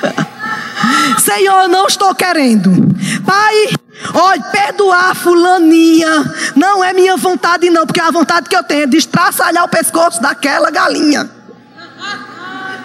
[1.18, 2.70] Senhor, não estou querendo.
[3.26, 3.70] Pai,
[4.14, 6.24] Olha, perdoar fulaninha
[6.56, 9.68] não é minha vontade, não, porque a vontade que eu tenho é de estraçalhar o
[9.68, 11.30] pescoço daquela galinha.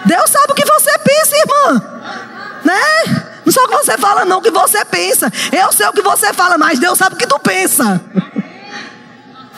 [0.04, 1.82] Deus sabe o que você pensa, irmã.
[2.64, 3.22] Né?
[3.44, 5.32] Não só o que você fala, não, o que você pensa.
[5.52, 8.00] Eu sei o que você fala, mas Deus sabe o que tu pensa.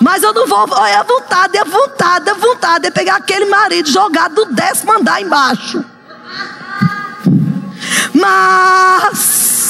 [0.00, 0.66] Mas eu não vou.
[0.70, 5.20] Olha, a vontade, a vontade, a vontade é pegar aquele marido jogado do décimo andar
[5.20, 5.84] embaixo.
[8.14, 9.67] Mas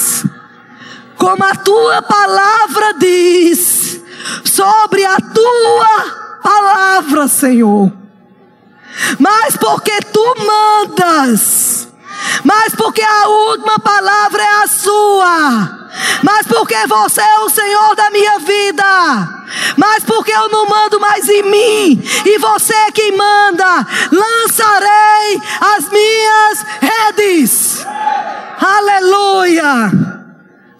[1.18, 4.00] como a tua palavra diz,
[4.44, 7.92] sobre a tua palavra, Senhor.
[9.18, 11.88] Mas porque tu mandas,
[12.44, 14.68] mas porque a última palavra é a
[16.46, 19.44] porque você é o Senhor da minha vida,
[19.76, 25.88] mas porque eu não mando mais em mim, e você é quem manda, lançarei as
[25.88, 27.86] minhas redes.
[28.60, 30.17] Aleluia!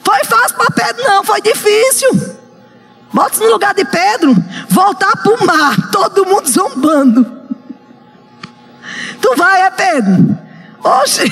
[0.09, 2.09] Foi fácil para Pedro, não, foi difícil.
[3.13, 4.35] Bota no lugar de Pedro,
[4.71, 7.27] voltar para o mar, todo mundo zombando.
[9.21, 10.39] Tu vai, é Pedro?
[10.83, 11.31] Oxe!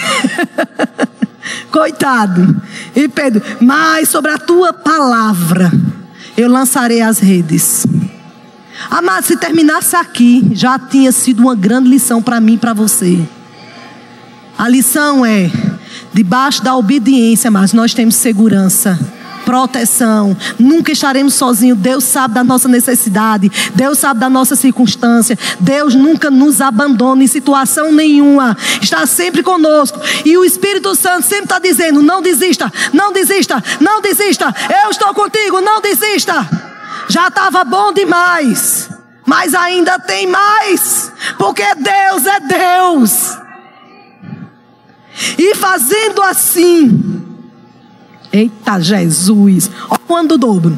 [1.72, 2.60] Coitado.
[2.94, 5.72] E Pedro, mas sobre a tua palavra
[6.36, 7.86] eu lançarei as redes.
[8.90, 13.26] Amado, se terminasse aqui, já tinha sido uma grande lição para mim e para você.
[14.58, 15.50] A lição é:
[16.16, 18.98] debaixo da obediência, mas nós temos segurança
[19.44, 20.36] proteção.
[20.58, 21.78] Nunca estaremos sozinhos.
[21.78, 23.48] Deus sabe da nossa necessidade.
[23.76, 25.38] Deus sabe da nossa circunstância.
[25.60, 28.56] Deus nunca nos abandona em situação nenhuma.
[28.82, 30.00] Está sempre conosco.
[30.24, 34.52] E o Espírito Santo sempre está dizendo: não desista, não desista, não desista.
[34.82, 36.44] Eu estou contigo, não desista.
[37.08, 38.90] Já estava bom demais.
[39.24, 41.12] Mas ainda tem mais.
[41.38, 43.45] Porque Deus é Deus.
[45.38, 47.16] E fazendo assim,
[48.32, 49.70] Eita Jesus!
[49.88, 50.76] Olha o ano do dobro.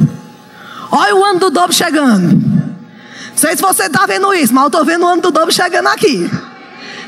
[0.92, 2.30] Olha o ano do dobro chegando.
[2.32, 5.52] Não sei se você está vendo isso, mas eu estou vendo o ano do dobro
[5.52, 6.30] chegando aqui.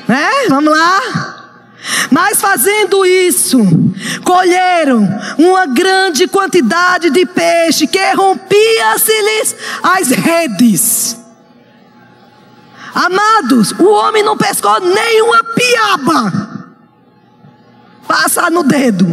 [0.09, 0.29] Né?
[0.49, 1.01] Vamos lá.
[2.11, 3.59] Mas fazendo isso,
[4.25, 5.09] colheram
[5.39, 11.17] uma grande quantidade de peixe que rompia-se-lhes as redes.
[12.93, 16.50] Amados, o homem não pescou nenhuma piaba.
[18.11, 19.07] Passa no dedo.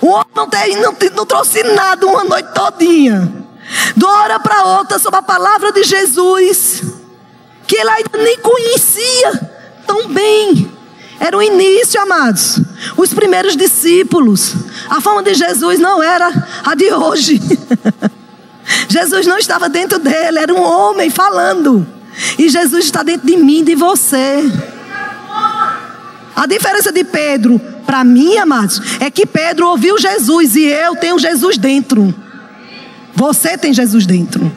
[0.00, 0.46] O homem não,
[0.90, 3.30] não, não trouxe nada uma noite todinha.
[3.94, 6.82] De uma hora para outra, sobre a palavra de Jesus,
[7.66, 9.50] que ele ainda nem conhecia
[9.86, 10.72] tão bem.
[11.20, 12.58] Era o início, amados.
[12.96, 14.54] Os primeiros discípulos.
[14.88, 16.32] A fama de Jesus não era
[16.64, 17.38] a de hoje.
[18.88, 21.86] Jesus não estava dentro dele, era um homem falando.
[22.38, 24.42] E Jesus está dentro de mim, de você.
[26.34, 27.60] A diferença de Pedro
[27.90, 32.14] para mim, amados, é que Pedro ouviu Jesus e eu tenho Jesus dentro.
[33.16, 34.48] Você tem Jesus dentro.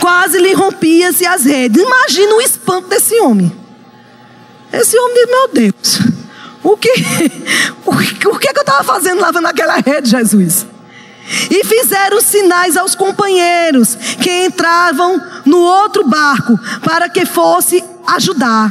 [0.00, 1.82] Quase lhe rompia-se as redes.
[1.82, 3.52] Imagina o espanto desse homem.
[4.72, 6.00] Esse homem diz: Meu Deus,
[6.62, 6.88] o que,
[7.84, 10.64] o que, o que, é eu estava fazendo lavando aquela rede, Jesus?
[11.50, 18.70] E fizeram sinais aos companheiros que entravam no outro barco para que fosse ajudar.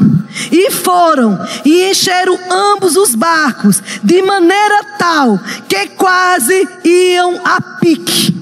[0.51, 8.35] E foram e encheram ambos os barcos, de maneira tal que quase iam a pique.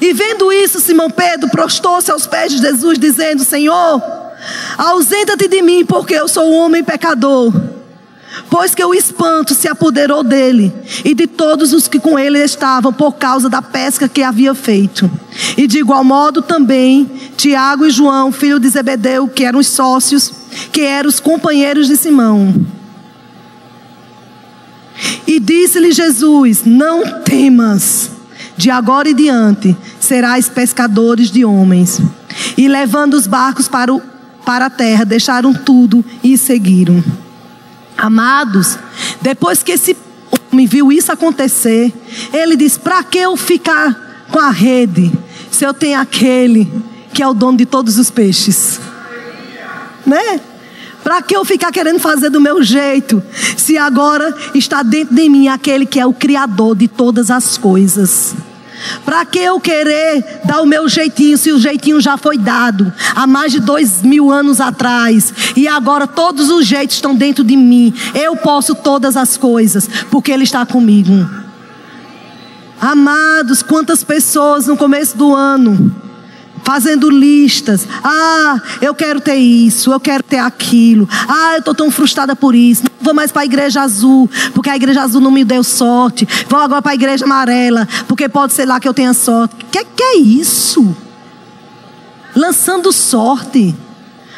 [0.00, 4.02] E vendo isso, Simão Pedro prostou-se aos pés de Jesus, dizendo: Senhor,
[4.76, 7.52] ausenta-te de mim, porque eu sou um homem pecador.
[8.50, 10.72] Pois que o espanto se apoderou dele
[11.04, 15.10] e de todos os que com ele estavam, por causa da pesca que havia feito.
[15.56, 20.32] E de igual modo também Tiago e João, filho de Zebedeu, que eram os sócios,
[20.72, 22.54] que eram os companheiros de Simão.
[25.26, 28.10] E disse-lhe Jesus: Não temas,
[28.56, 32.00] de agora em diante serás pescadores de homens.
[32.56, 34.00] E levando os barcos para, o,
[34.44, 37.02] para a terra, deixaram tudo e seguiram.
[37.96, 38.78] Amados,
[39.22, 39.96] depois que esse
[40.52, 41.92] homem viu isso acontecer,
[42.32, 45.12] ele disse: Para que eu ficar com a rede,
[45.50, 46.70] se eu tenho aquele
[47.12, 48.78] que é o dono de todos os peixes?
[50.04, 50.40] Né?
[51.02, 53.22] Para que eu ficar querendo fazer do meu jeito,
[53.56, 58.34] se agora está dentro de mim aquele que é o Criador de todas as coisas?
[59.04, 63.26] Para que eu querer dar o meu jeitinho, se o jeitinho já foi dado há
[63.26, 67.92] mais de dois mil anos atrás, e agora todos os jeitos estão dentro de mim,
[68.14, 71.28] eu posso todas as coisas, porque Ele está comigo.
[72.80, 76.05] Amados, quantas pessoas no começo do ano
[76.66, 77.86] fazendo listas.
[78.02, 81.08] Ah, eu quero ter isso, eu quero ter aquilo.
[81.28, 82.82] Ah, eu estou tão frustrada por isso.
[82.82, 86.26] Não vou mais para a igreja azul, porque a igreja azul não me deu sorte.
[86.48, 89.54] Vou agora para a igreja amarela, porque pode ser lá que eu tenha sorte.
[89.70, 90.92] Que que é isso?
[92.34, 93.72] Lançando sorte.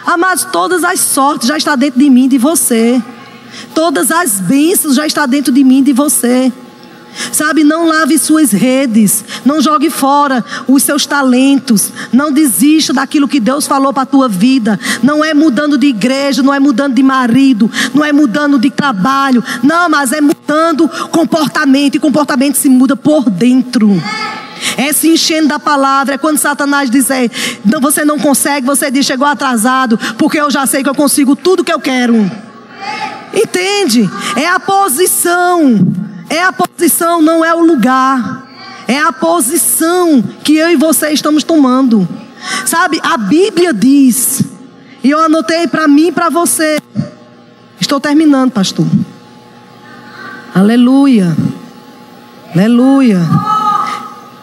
[0.05, 3.03] Amados, todas as sortes já está dentro de mim e de você.
[3.74, 6.53] Todas as bênçãos já está dentro de mim e de você.
[7.32, 13.40] Sabe, não lave suas redes, não jogue fora os seus talentos, não desista daquilo que
[13.40, 14.78] Deus falou para a tua vida.
[15.02, 19.42] Não é mudando de igreja, não é mudando de marido, não é mudando de trabalho,
[19.62, 24.00] não, mas é mudando comportamento e comportamento se muda por dentro.
[24.76, 26.14] É se enchendo da palavra.
[26.14, 27.09] É quando Satanás diz:
[27.64, 31.36] não, você não consegue, você diz: chegou atrasado, porque eu já sei que eu consigo
[31.36, 32.30] tudo que eu quero.
[33.32, 34.09] Entende?
[34.36, 35.86] É a posição
[36.29, 38.47] É a posição, não é o lugar.
[38.87, 42.09] É a posição que eu e você estamos tomando.
[42.64, 44.43] Sabe, a Bíblia diz,
[45.03, 46.79] e eu anotei para mim e para você.
[47.81, 48.87] Estou terminando, pastor.
[50.55, 51.37] Aleluia.
[52.55, 53.20] Aleluia.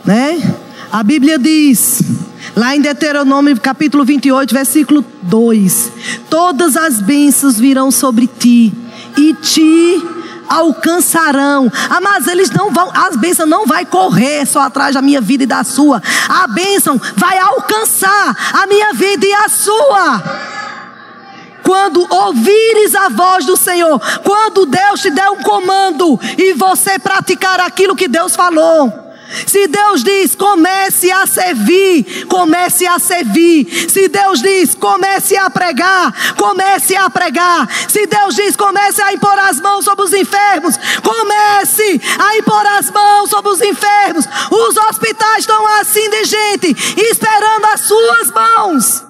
[0.05, 0.57] Né?
[0.91, 2.01] A Bíblia diz,
[2.55, 5.91] lá em Deuteronômio capítulo 28, versículo 2:
[6.29, 8.73] Todas as bênçãos virão sobre ti
[9.17, 10.01] e te
[10.49, 11.71] alcançarão.
[11.89, 15.43] Ah, mas eles não vão, as bênçãos não vai correr só atrás da minha vida
[15.43, 16.01] e da sua.
[16.29, 20.23] A bênção vai alcançar a minha vida e a sua.
[21.63, 27.59] Quando ouvires a voz do Senhor, quando Deus te der um comando e você praticar
[27.59, 29.04] aquilo que Deus falou.
[29.47, 33.89] Se Deus diz comece a servir, comece a servir.
[33.89, 37.67] Se Deus diz comece a pregar, comece a pregar.
[37.87, 42.91] Se Deus diz comece a impor as mãos sobre os enfermos, comece a impor as
[42.91, 44.25] mãos sobre os enfermos.
[44.51, 49.04] Os hospitais estão assim de gente, esperando as suas mãos.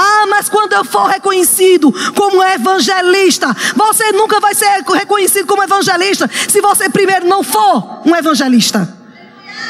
[0.00, 6.30] Ah, mas quando eu for reconhecido como evangelista, você nunca vai ser reconhecido como evangelista
[6.48, 8.96] se você primeiro não for um evangelista.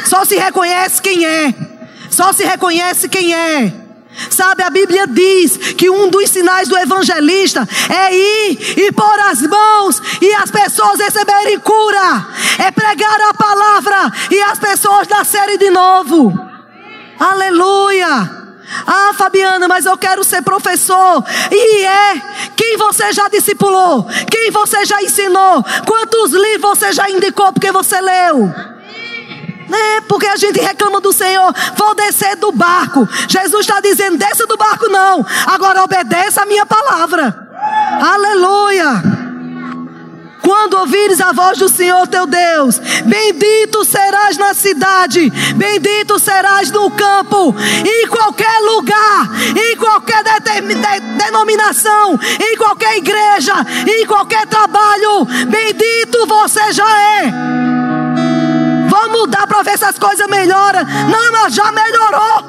[0.04, 1.54] Só se reconhece quem é.
[2.10, 3.72] Só se reconhece quem é.
[4.28, 9.40] Sabe, a Bíblia diz que um dos sinais do evangelista é ir e pôr as
[9.40, 12.26] mãos e as pessoas receberem cura,
[12.58, 16.38] é pregar a palavra e as pessoas nascerem de novo.
[17.18, 18.37] Aleluia!
[18.86, 21.24] Ah, Fabiana, mas eu quero ser professor.
[21.50, 22.22] E é
[22.56, 28.00] quem você já discipulou, quem você já ensinou, quantos livros você já indicou porque você
[28.00, 28.52] leu.
[29.70, 33.06] É, porque a gente reclama do Senhor, vou descer do barco.
[33.28, 35.24] Jesus está dizendo: desça do barco, não.
[35.46, 37.48] Agora obedeça a minha palavra.
[38.00, 39.17] Aleluia.
[40.48, 46.90] Quando ouvires a voz do Senhor teu Deus, bendito serás na cidade, bendito serás no
[46.90, 53.52] campo, em qualquer lugar, em qualquer de denominação, em qualquer igreja,
[53.86, 57.30] em qualquer trabalho, bendito você já é.
[58.88, 60.80] Vamos mudar para ver se as coisas melhoram.
[61.10, 62.42] Não, mas já melhorou.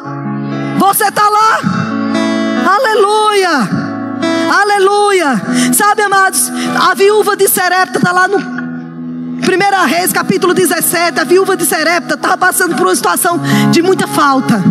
[0.78, 1.60] Você está lá.
[2.66, 3.89] Aleluia.
[4.50, 5.42] Aleluia.
[5.74, 8.40] Sabe, amados, a viúva de Serepta está lá no
[9.46, 11.20] Primeira Reis, capítulo 17.
[11.20, 13.40] A viúva de Serepta estava passando por uma situação
[13.72, 14.62] de muita falta.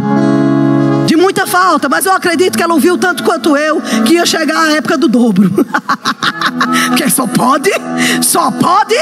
[1.06, 4.64] De muita falta, mas eu acredito que ela ouviu tanto quanto eu que ia chegar
[4.64, 5.50] a época do dobro.
[6.88, 7.70] Porque só pode,
[8.22, 8.94] só pode,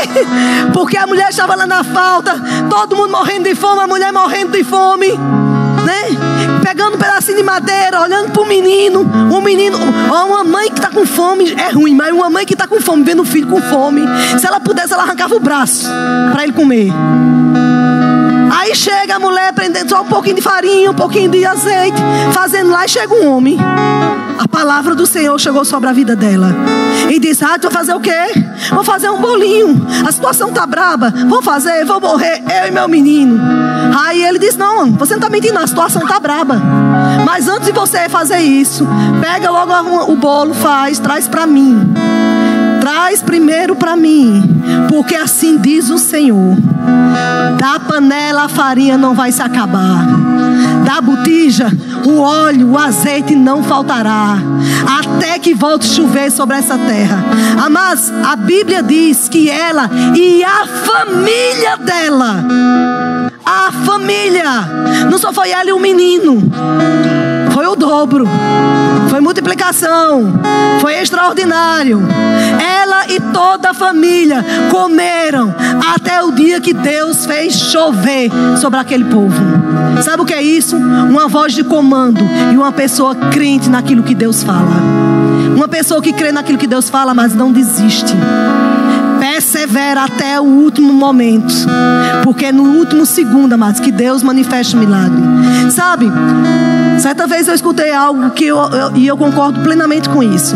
[0.72, 2.32] porque a mulher estava lá na falta,
[2.68, 5.18] todo mundo morrendo de fome, a mulher morrendo de fome
[5.86, 6.02] né?
[7.26, 9.00] Pedacinho de madeira, olhando para o menino.
[9.00, 12.68] Um menino, uma mãe que está com fome é ruim, mas uma mãe que está
[12.68, 14.02] com fome, vendo o filho com fome.
[14.38, 15.88] Se ela pudesse, ela arrancava o braço
[16.30, 16.92] para ele comer.
[18.52, 22.00] Aí chega a mulher prendendo só um pouquinho de farinha, um pouquinho de azeite,
[22.32, 23.58] fazendo lá e chega um homem.
[24.38, 26.54] A palavra do Senhor chegou sobre a vida dela.
[27.10, 28.12] E disse: Ah, tu vai fazer o quê?
[28.70, 29.84] Vou fazer um bolinho.
[30.06, 31.12] A situação tá braba.
[31.28, 33.40] Vou fazer, vou morrer, eu e meu menino.
[33.98, 36.86] Aí ele disse: Não, você não está mentindo, a situação tá braba.
[37.26, 38.86] Mas antes de você fazer isso,
[39.20, 41.92] pega logo o bolo, faz, traz para mim.
[42.80, 44.40] Traz primeiro para mim,
[44.88, 46.56] porque assim diz o Senhor:
[47.58, 50.06] da panela a farinha não vai se acabar,
[50.84, 51.66] da botija
[52.04, 54.38] o óleo, o azeite não faltará,
[55.00, 57.24] até que volte chover sobre essa terra.
[57.68, 62.44] Mas a Bíblia diz que ela e a família dela,
[63.47, 64.62] a família,
[65.09, 66.42] não só foi ela e o menino,
[67.53, 68.26] foi o dobro,
[69.09, 70.40] foi multiplicação,
[70.80, 72.03] foi extraordinário.
[72.61, 75.55] Ela e toda a família comeram
[75.94, 78.30] até o dia que Deus fez chover
[78.61, 79.40] sobre aquele povo.
[80.03, 80.76] Sabe o que é isso?
[80.76, 82.20] Uma voz de comando
[82.53, 84.76] e uma pessoa crente naquilo que Deus fala.
[85.55, 88.12] Uma pessoa que crê naquilo que Deus fala, mas não desiste
[89.26, 91.52] persevera até o último momento.
[92.22, 95.20] Porque é no último segundo, amados, que Deus manifesta o milagre.
[95.70, 96.06] Sabe?
[97.00, 100.54] Certa vez eu escutei algo que eu, eu, e eu concordo plenamente com isso.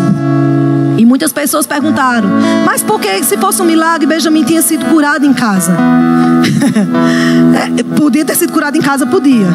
[1.00, 2.28] E muitas pessoas perguntaram:
[2.66, 5.74] Mas por que, se fosse um milagre, Benjamin tinha sido curado em casa?
[7.78, 9.48] é, podia ter sido curado em casa, podia.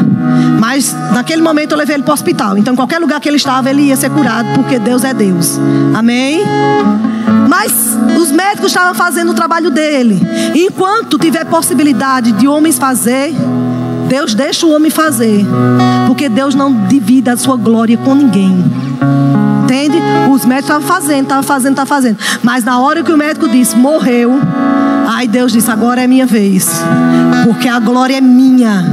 [0.59, 2.57] Mas naquele momento eu levei ele para o hospital.
[2.57, 5.59] Então, em qualquer lugar que ele estava, ele ia ser curado, porque Deus é Deus.
[5.93, 6.41] Amém?
[7.47, 10.19] Mas os médicos estavam fazendo o trabalho dele.
[10.55, 13.35] enquanto tiver possibilidade de homens fazer,
[14.09, 15.45] Deus deixa o homem fazer.
[16.07, 18.84] Porque Deus não divide a sua glória com ninguém.
[20.31, 22.17] Os médicos estavam fazendo, estavam fazendo, estavam fazendo.
[22.43, 24.39] Mas na hora que o médico disse, morreu.
[25.07, 26.67] Aí Deus disse: Agora é minha vez,
[27.43, 28.83] porque a glória é minha.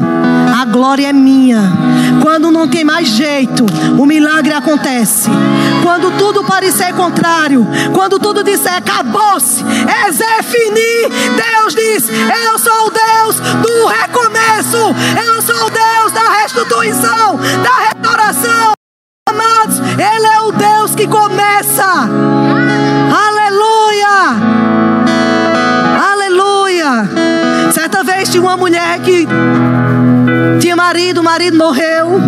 [0.61, 1.61] A glória é minha.
[2.23, 3.67] Quando não tem mais jeito,
[3.99, 5.29] o milagre acontece.
[5.83, 12.87] Quando tudo parecer contrário, quando tudo disser acabou-se, é Zé Fini, Deus diz: Eu sou
[12.87, 14.95] o Deus do recomeço,
[15.27, 18.82] eu sou o Deus da restituição, da restauração.
[19.33, 21.85] Amados, Ele é o Deus que começa.
[23.27, 24.37] Aleluia!
[26.13, 27.73] Aleluia!
[27.73, 29.27] Certa vez tinha uma mulher que
[30.61, 32.21] tinha marido, o marido morreu.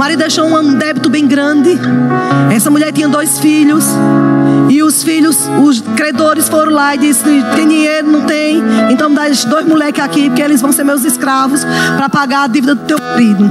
[0.00, 1.78] Marido deixou um débito bem grande.
[2.50, 3.84] Essa mulher tinha dois filhos.
[4.70, 8.10] E os filhos, os credores foram lá e disseram: tem dinheiro?
[8.10, 8.62] Não tem.
[8.90, 11.66] Então dá esses dois moleques aqui, porque eles vão ser meus escravos
[11.98, 13.44] para pagar a dívida do teu marido.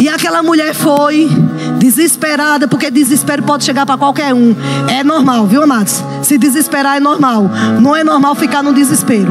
[0.00, 1.28] E aquela mulher foi
[1.78, 4.56] desesperada, porque desespero pode chegar para qualquer um.
[4.88, 6.02] É normal, viu, amados?
[6.22, 7.50] Se desesperar é normal.
[7.82, 9.30] Não é normal ficar no desespero.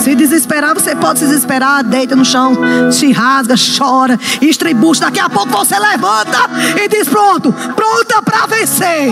[0.00, 2.56] Se desesperar, você pode se desesperar, deita no chão,
[2.92, 5.02] se rasga, chora, estribucha.
[5.02, 6.38] Daqui a pouco você levanta
[6.82, 9.10] e diz: Pronto, pronta para vencer.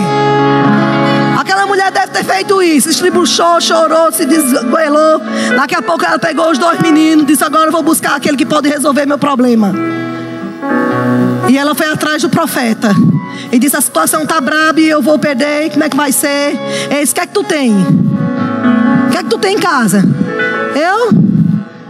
[1.37, 2.89] Aquela mulher deve ter feito isso.
[2.89, 5.21] Estribuchou, chorou, se desgoelou.
[5.55, 8.45] Daqui a pouco ela pegou os dois meninos, disse: Agora eu vou buscar aquele que
[8.45, 9.73] pode resolver meu problema.
[11.49, 12.91] E ela foi atrás do profeta.
[13.51, 15.71] E disse: A situação está braba e eu vou perder.
[15.71, 16.57] Como é que vai ser?
[16.89, 17.73] Disse: O que é que tu tem?
[17.73, 20.03] O que é que tu tem em casa?
[20.75, 21.09] Eu?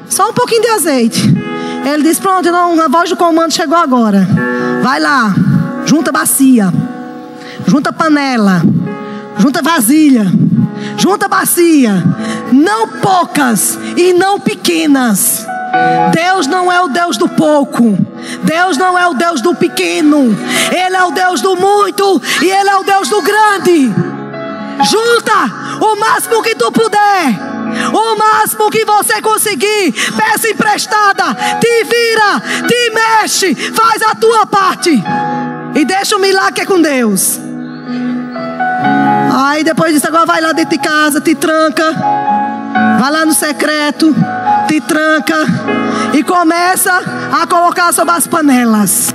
[0.08, 1.36] Só um pouquinho de azeite.
[1.86, 4.28] Ele disse: Pronto, não, a voz do comando chegou agora.
[4.82, 5.34] Vai lá,
[5.86, 6.72] junta bacia,
[7.68, 8.62] junta panela,
[9.40, 10.32] junta vasilha,
[10.98, 12.04] junta bacia.
[12.52, 15.46] Não poucas e não pequenas.
[16.14, 17.98] Deus não é o Deus do pouco.
[18.44, 20.36] Deus não é o Deus do pequeno.
[20.72, 23.94] Ele é o Deus do muito e Ele é o Deus do grande.
[24.84, 27.55] Junta o máximo que tu puder.
[27.94, 35.04] O máximo que você conseguir, peça emprestada, te vira, te mexe, faz a tua parte
[35.76, 37.40] e deixa o milagre com Deus.
[39.38, 41.92] Aí depois disso, agora vai lá dentro de casa, te tranca,
[43.00, 44.16] vai lá no secreto,
[44.68, 45.46] te tranca
[46.14, 46.92] e começa
[47.32, 49.14] a colocar sobre as panelas.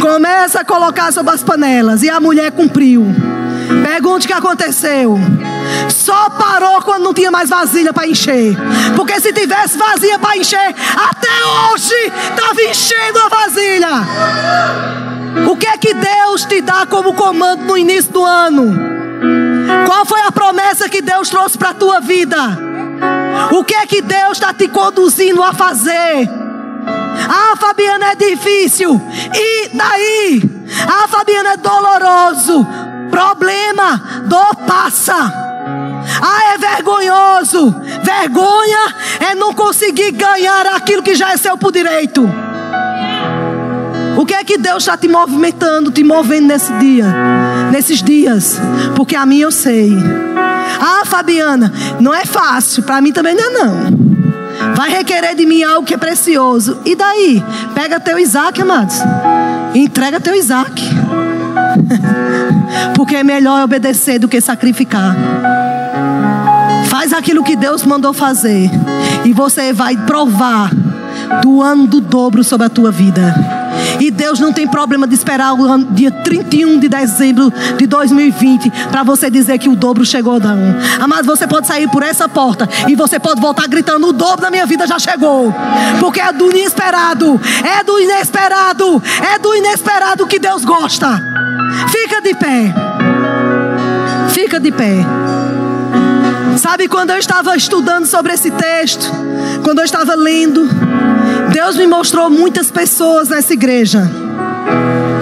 [0.00, 2.02] Começa a colocar sobre as panelas.
[2.02, 3.04] E a mulher cumpriu.
[3.82, 5.18] Pergunte o que aconteceu.
[5.88, 8.56] Só parou quando não tinha mais vasilha para encher.
[8.94, 11.94] Porque se tivesse vazia para encher, até hoje
[12.30, 13.90] estava enchendo a vasilha.
[15.50, 18.74] O que é que Deus te dá como comando no início do ano?
[19.86, 22.36] Qual foi a promessa que Deus trouxe para a tua vida?
[23.50, 26.28] O que é que Deus está te conduzindo a fazer?
[27.28, 29.00] Ah, Fabiana, é difícil.
[29.34, 30.42] E daí?
[30.88, 32.66] Ah, Fabiana, é doloroso.
[33.10, 35.45] Problema, dor passa.
[36.20, 37.74] Ah, é vergonhoso.
[38.02, 38.94] Vergonha
[39.30, 42.28] é não conseguir ganhar aquilo que já é seu por direito.
[44.16, 47.06] O que é que Deus está te movimentando, te movendo nesse dia,
[47.70, 48.58] nesses dias?
[48.94, 49.92] Porque a mim eu sei.
[50.80, 54.06] Ah, Fabiana, não é fácil, para mim também não é não.
[54.74, 56.78] Vai requerer de mim algo que é precioso.
[56.84, 57.42] E daí?
[57.74, 58.96] Pega teu Isaac, amados.
[59.74, 60.82] E entrega teu Isaac.
[62.96, 65.14] Porque é melhor obedecer do que sacrificar.
[67.06, 68.68] Faz aquilo que Deus mandou fazer.
[69.24, 70.72] E você vai provar
[71.40, 73.32] do ano do dobro sobre a tua vida.
[74.00, 78.72] E Deus não tem problema de esperar o ano, dia 31 de dezembro de 2020
[78.90, 80.58] para você dizer que o dobro chegou, não.
[80.98, 84.50] Amado, você pode sair por essa porta e você pode voltar gritando: o dobro da
[84.50, 85.54] minha vida já chegou.
[86.00, 89.00] Porque é do inesperado, é do inesperado,
[89.32, 91.22] é do inesperado que Deus gosta.
[91.86, 92.74] Fica de pé.
[94.30, 95.06] Fica de pé.
[96.56, 99.10] Sabe quando eu estava estudando sobre esse texto,
[99.62, 100.68] quando eu estava lendo,
[101.52, 104.10] Deus me mostrou muitas pessoas nessa igreja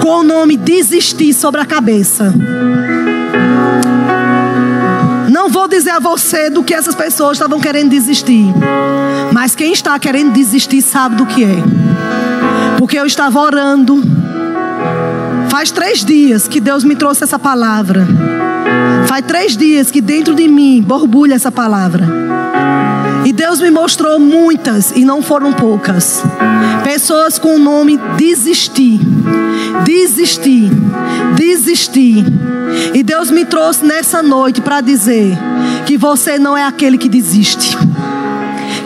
[0.01, 2.32] com o nome desistir sobre a cabeça.
[5.30, 8.47] Não vou dizer a você do que essas pessoas estavam querendo desistir,
[9.32, 11.57] mas quem está querendo desistir sabe do que é.
[12.78, 14.03] Porque eu estava orando.
[15.49, 18.07] Faz três dias que Deus me trouxe essa palavra.
[19.07, 22.07] Faz três dias que dentro de mim borbulha essa palavra.
[23.24, 26.22] E Deus me mostrou muitas, e não foram poucas,
[26.82, 29.01] pessoas com o nome desistir,
[29.85, 30.70] desistir,
[31.35, 32.24] desistir.
[32.93, 35.39] E Deus me trouxe nessa noite para dizer
[35.87, 37.78] que você não é aquele que desiste,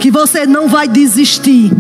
[0.01, 1.73] que você não vai desistir,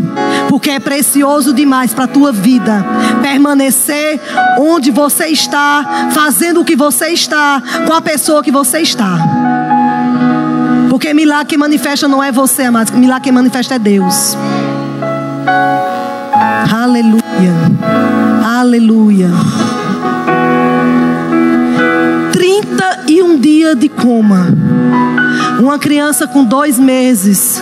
[0.49, 2.85] porque é precioso demais para a tua vida
[3.23, 4.21] permanecer
[4.59, 9.19] onde você está, fazendo o que você está, com a pessoa que você está.
[10.89, 12.93] Porque milagre que manifesta não é você, amados.
[12.93, 14.37] Milagre que manifesta é Deus.
[16.73, 17.23] Aleluia.
[18.59, 19.31] Aleluia.
[22.33, 24.47] 31 dias de coma.
[25.61, 27.61] Uma criança com dois meses.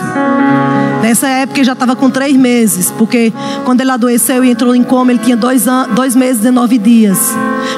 [1.01, 2.91] Nessa época ele já estava com três meses.
[2.91, 3.33] Porque
[3.65, 7.17] quando ele adoeceu e entrou em coma, ele tinha dois, dois meses e nove dias.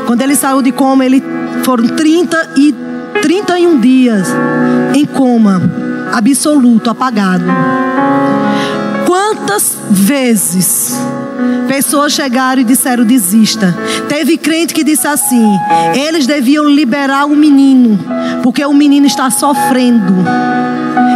[0.06, 1.24] Quando ele saiu de coma, ele
[1.64, 2.76] foram 30 e
[3.22, 4.28] 31 dias
[4.96, 5.62] em coma,
[6.12, 7.46] absoluto, apagado.
[9.10, 10.96] Quantas vezes
[11.68, 13.76] pessoas chegaram e disseram desista?
[14.08, 15.52] Teve crente que disse assim:
[15.96, 17.98] eles deviam liberar o menino,
[18.44, 20.14] porque o menino está sofrendo.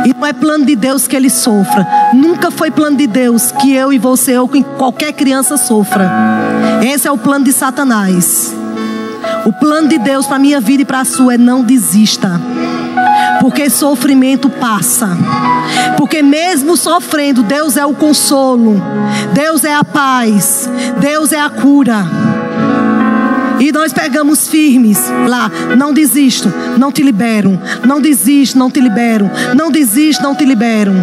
[0.08, 1.86] E não é plano de Deus que ele sofra.
[2.16, 6.12] Nunca foi plano de Deus que eu e você ou qualquer criança sofra.
[6.84, 8.56] Esse é o plano de Satanás.
[9.46, 12.42] O plano de Deus para minha vida e para a sua é não desista.
[13.44, 15.18] Porque sofrimento passa.
[15.98, 18.82] Porque mesmo sofrendo, Deus é o consolo.
[19.34, 20.70] Deus é a paz.
[20.98, 22.06] Deus é a cura.
[23.60, 25.52] E nós pegamos firmes lá.
[25.78, 27.60] Não desisto, não te libero.
[27.86, 29.30] Não desisto, não te libero.
[29.54, 30.94] Não desisto, não te libero.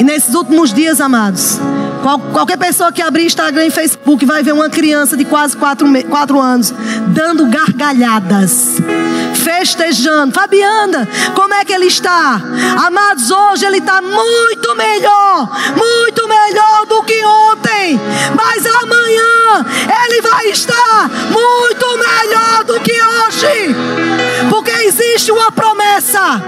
[0.00, 1.58] E nesses últimos dias, amados,
[2.02, 5.86] qual, qualquer pessoa que abrir Instagram e Facebook vai ver uma criança de quase quatro,
[6.08, 6.72] quatro anos
[7.08, 8.76] dando gargalhadas,
[9.34, 10.32] festejando.
[10.32, 12.40] Fabiana, como é que ele está?
[12.86, 18.00] Amados, hoje ele está muito melhor, muito melhor do que ontem.
[18.34, 19.66] Mas amanhã
[20.04, 23.74] ele vai estar muito melhor do que hoje.
[24.50, 26.40] Porque existe uma promessa.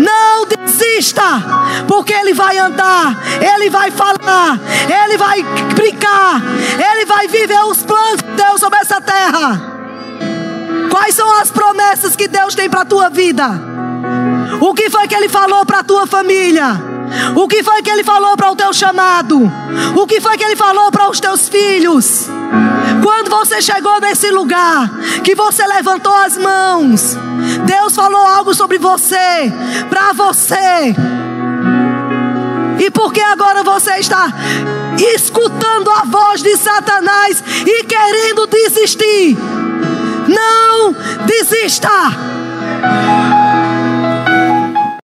[0.00, 1.42] Não desista,
[1.88, 4.58] porque ele vai andar, ele vai falar,
[5.04, 5.42] ele vai
[5.74, 6.42] brincar,
[6.72, 9.76] ele vai viver os planos de Deus sobre essa terra.
[10.90, 13.48] Quais são as promessas que Deus tem para a tua vida?
[14.60, 16.96] O que foi que ele falou para a tua família?
[17.34, 19.40] O que foi que ele falou para o teu chamado?
[19.94, 22.26] O que foi que ele falou para os teus filhos?
[23.02, 24.90] Quando você chegou nesse lugar,
[25.22, 27.16] que você levantou as mãos,
[27.64, 29.52] Deus falou algo sobre você,
[29.88, 30.94] para você.
[32.78, 34.32] E porque agora você está
[35.14, 39.36] escutando a voz de Satanás e querendo desistir?
[40.28, 40.94] Não
[41.26, 41.90] desista!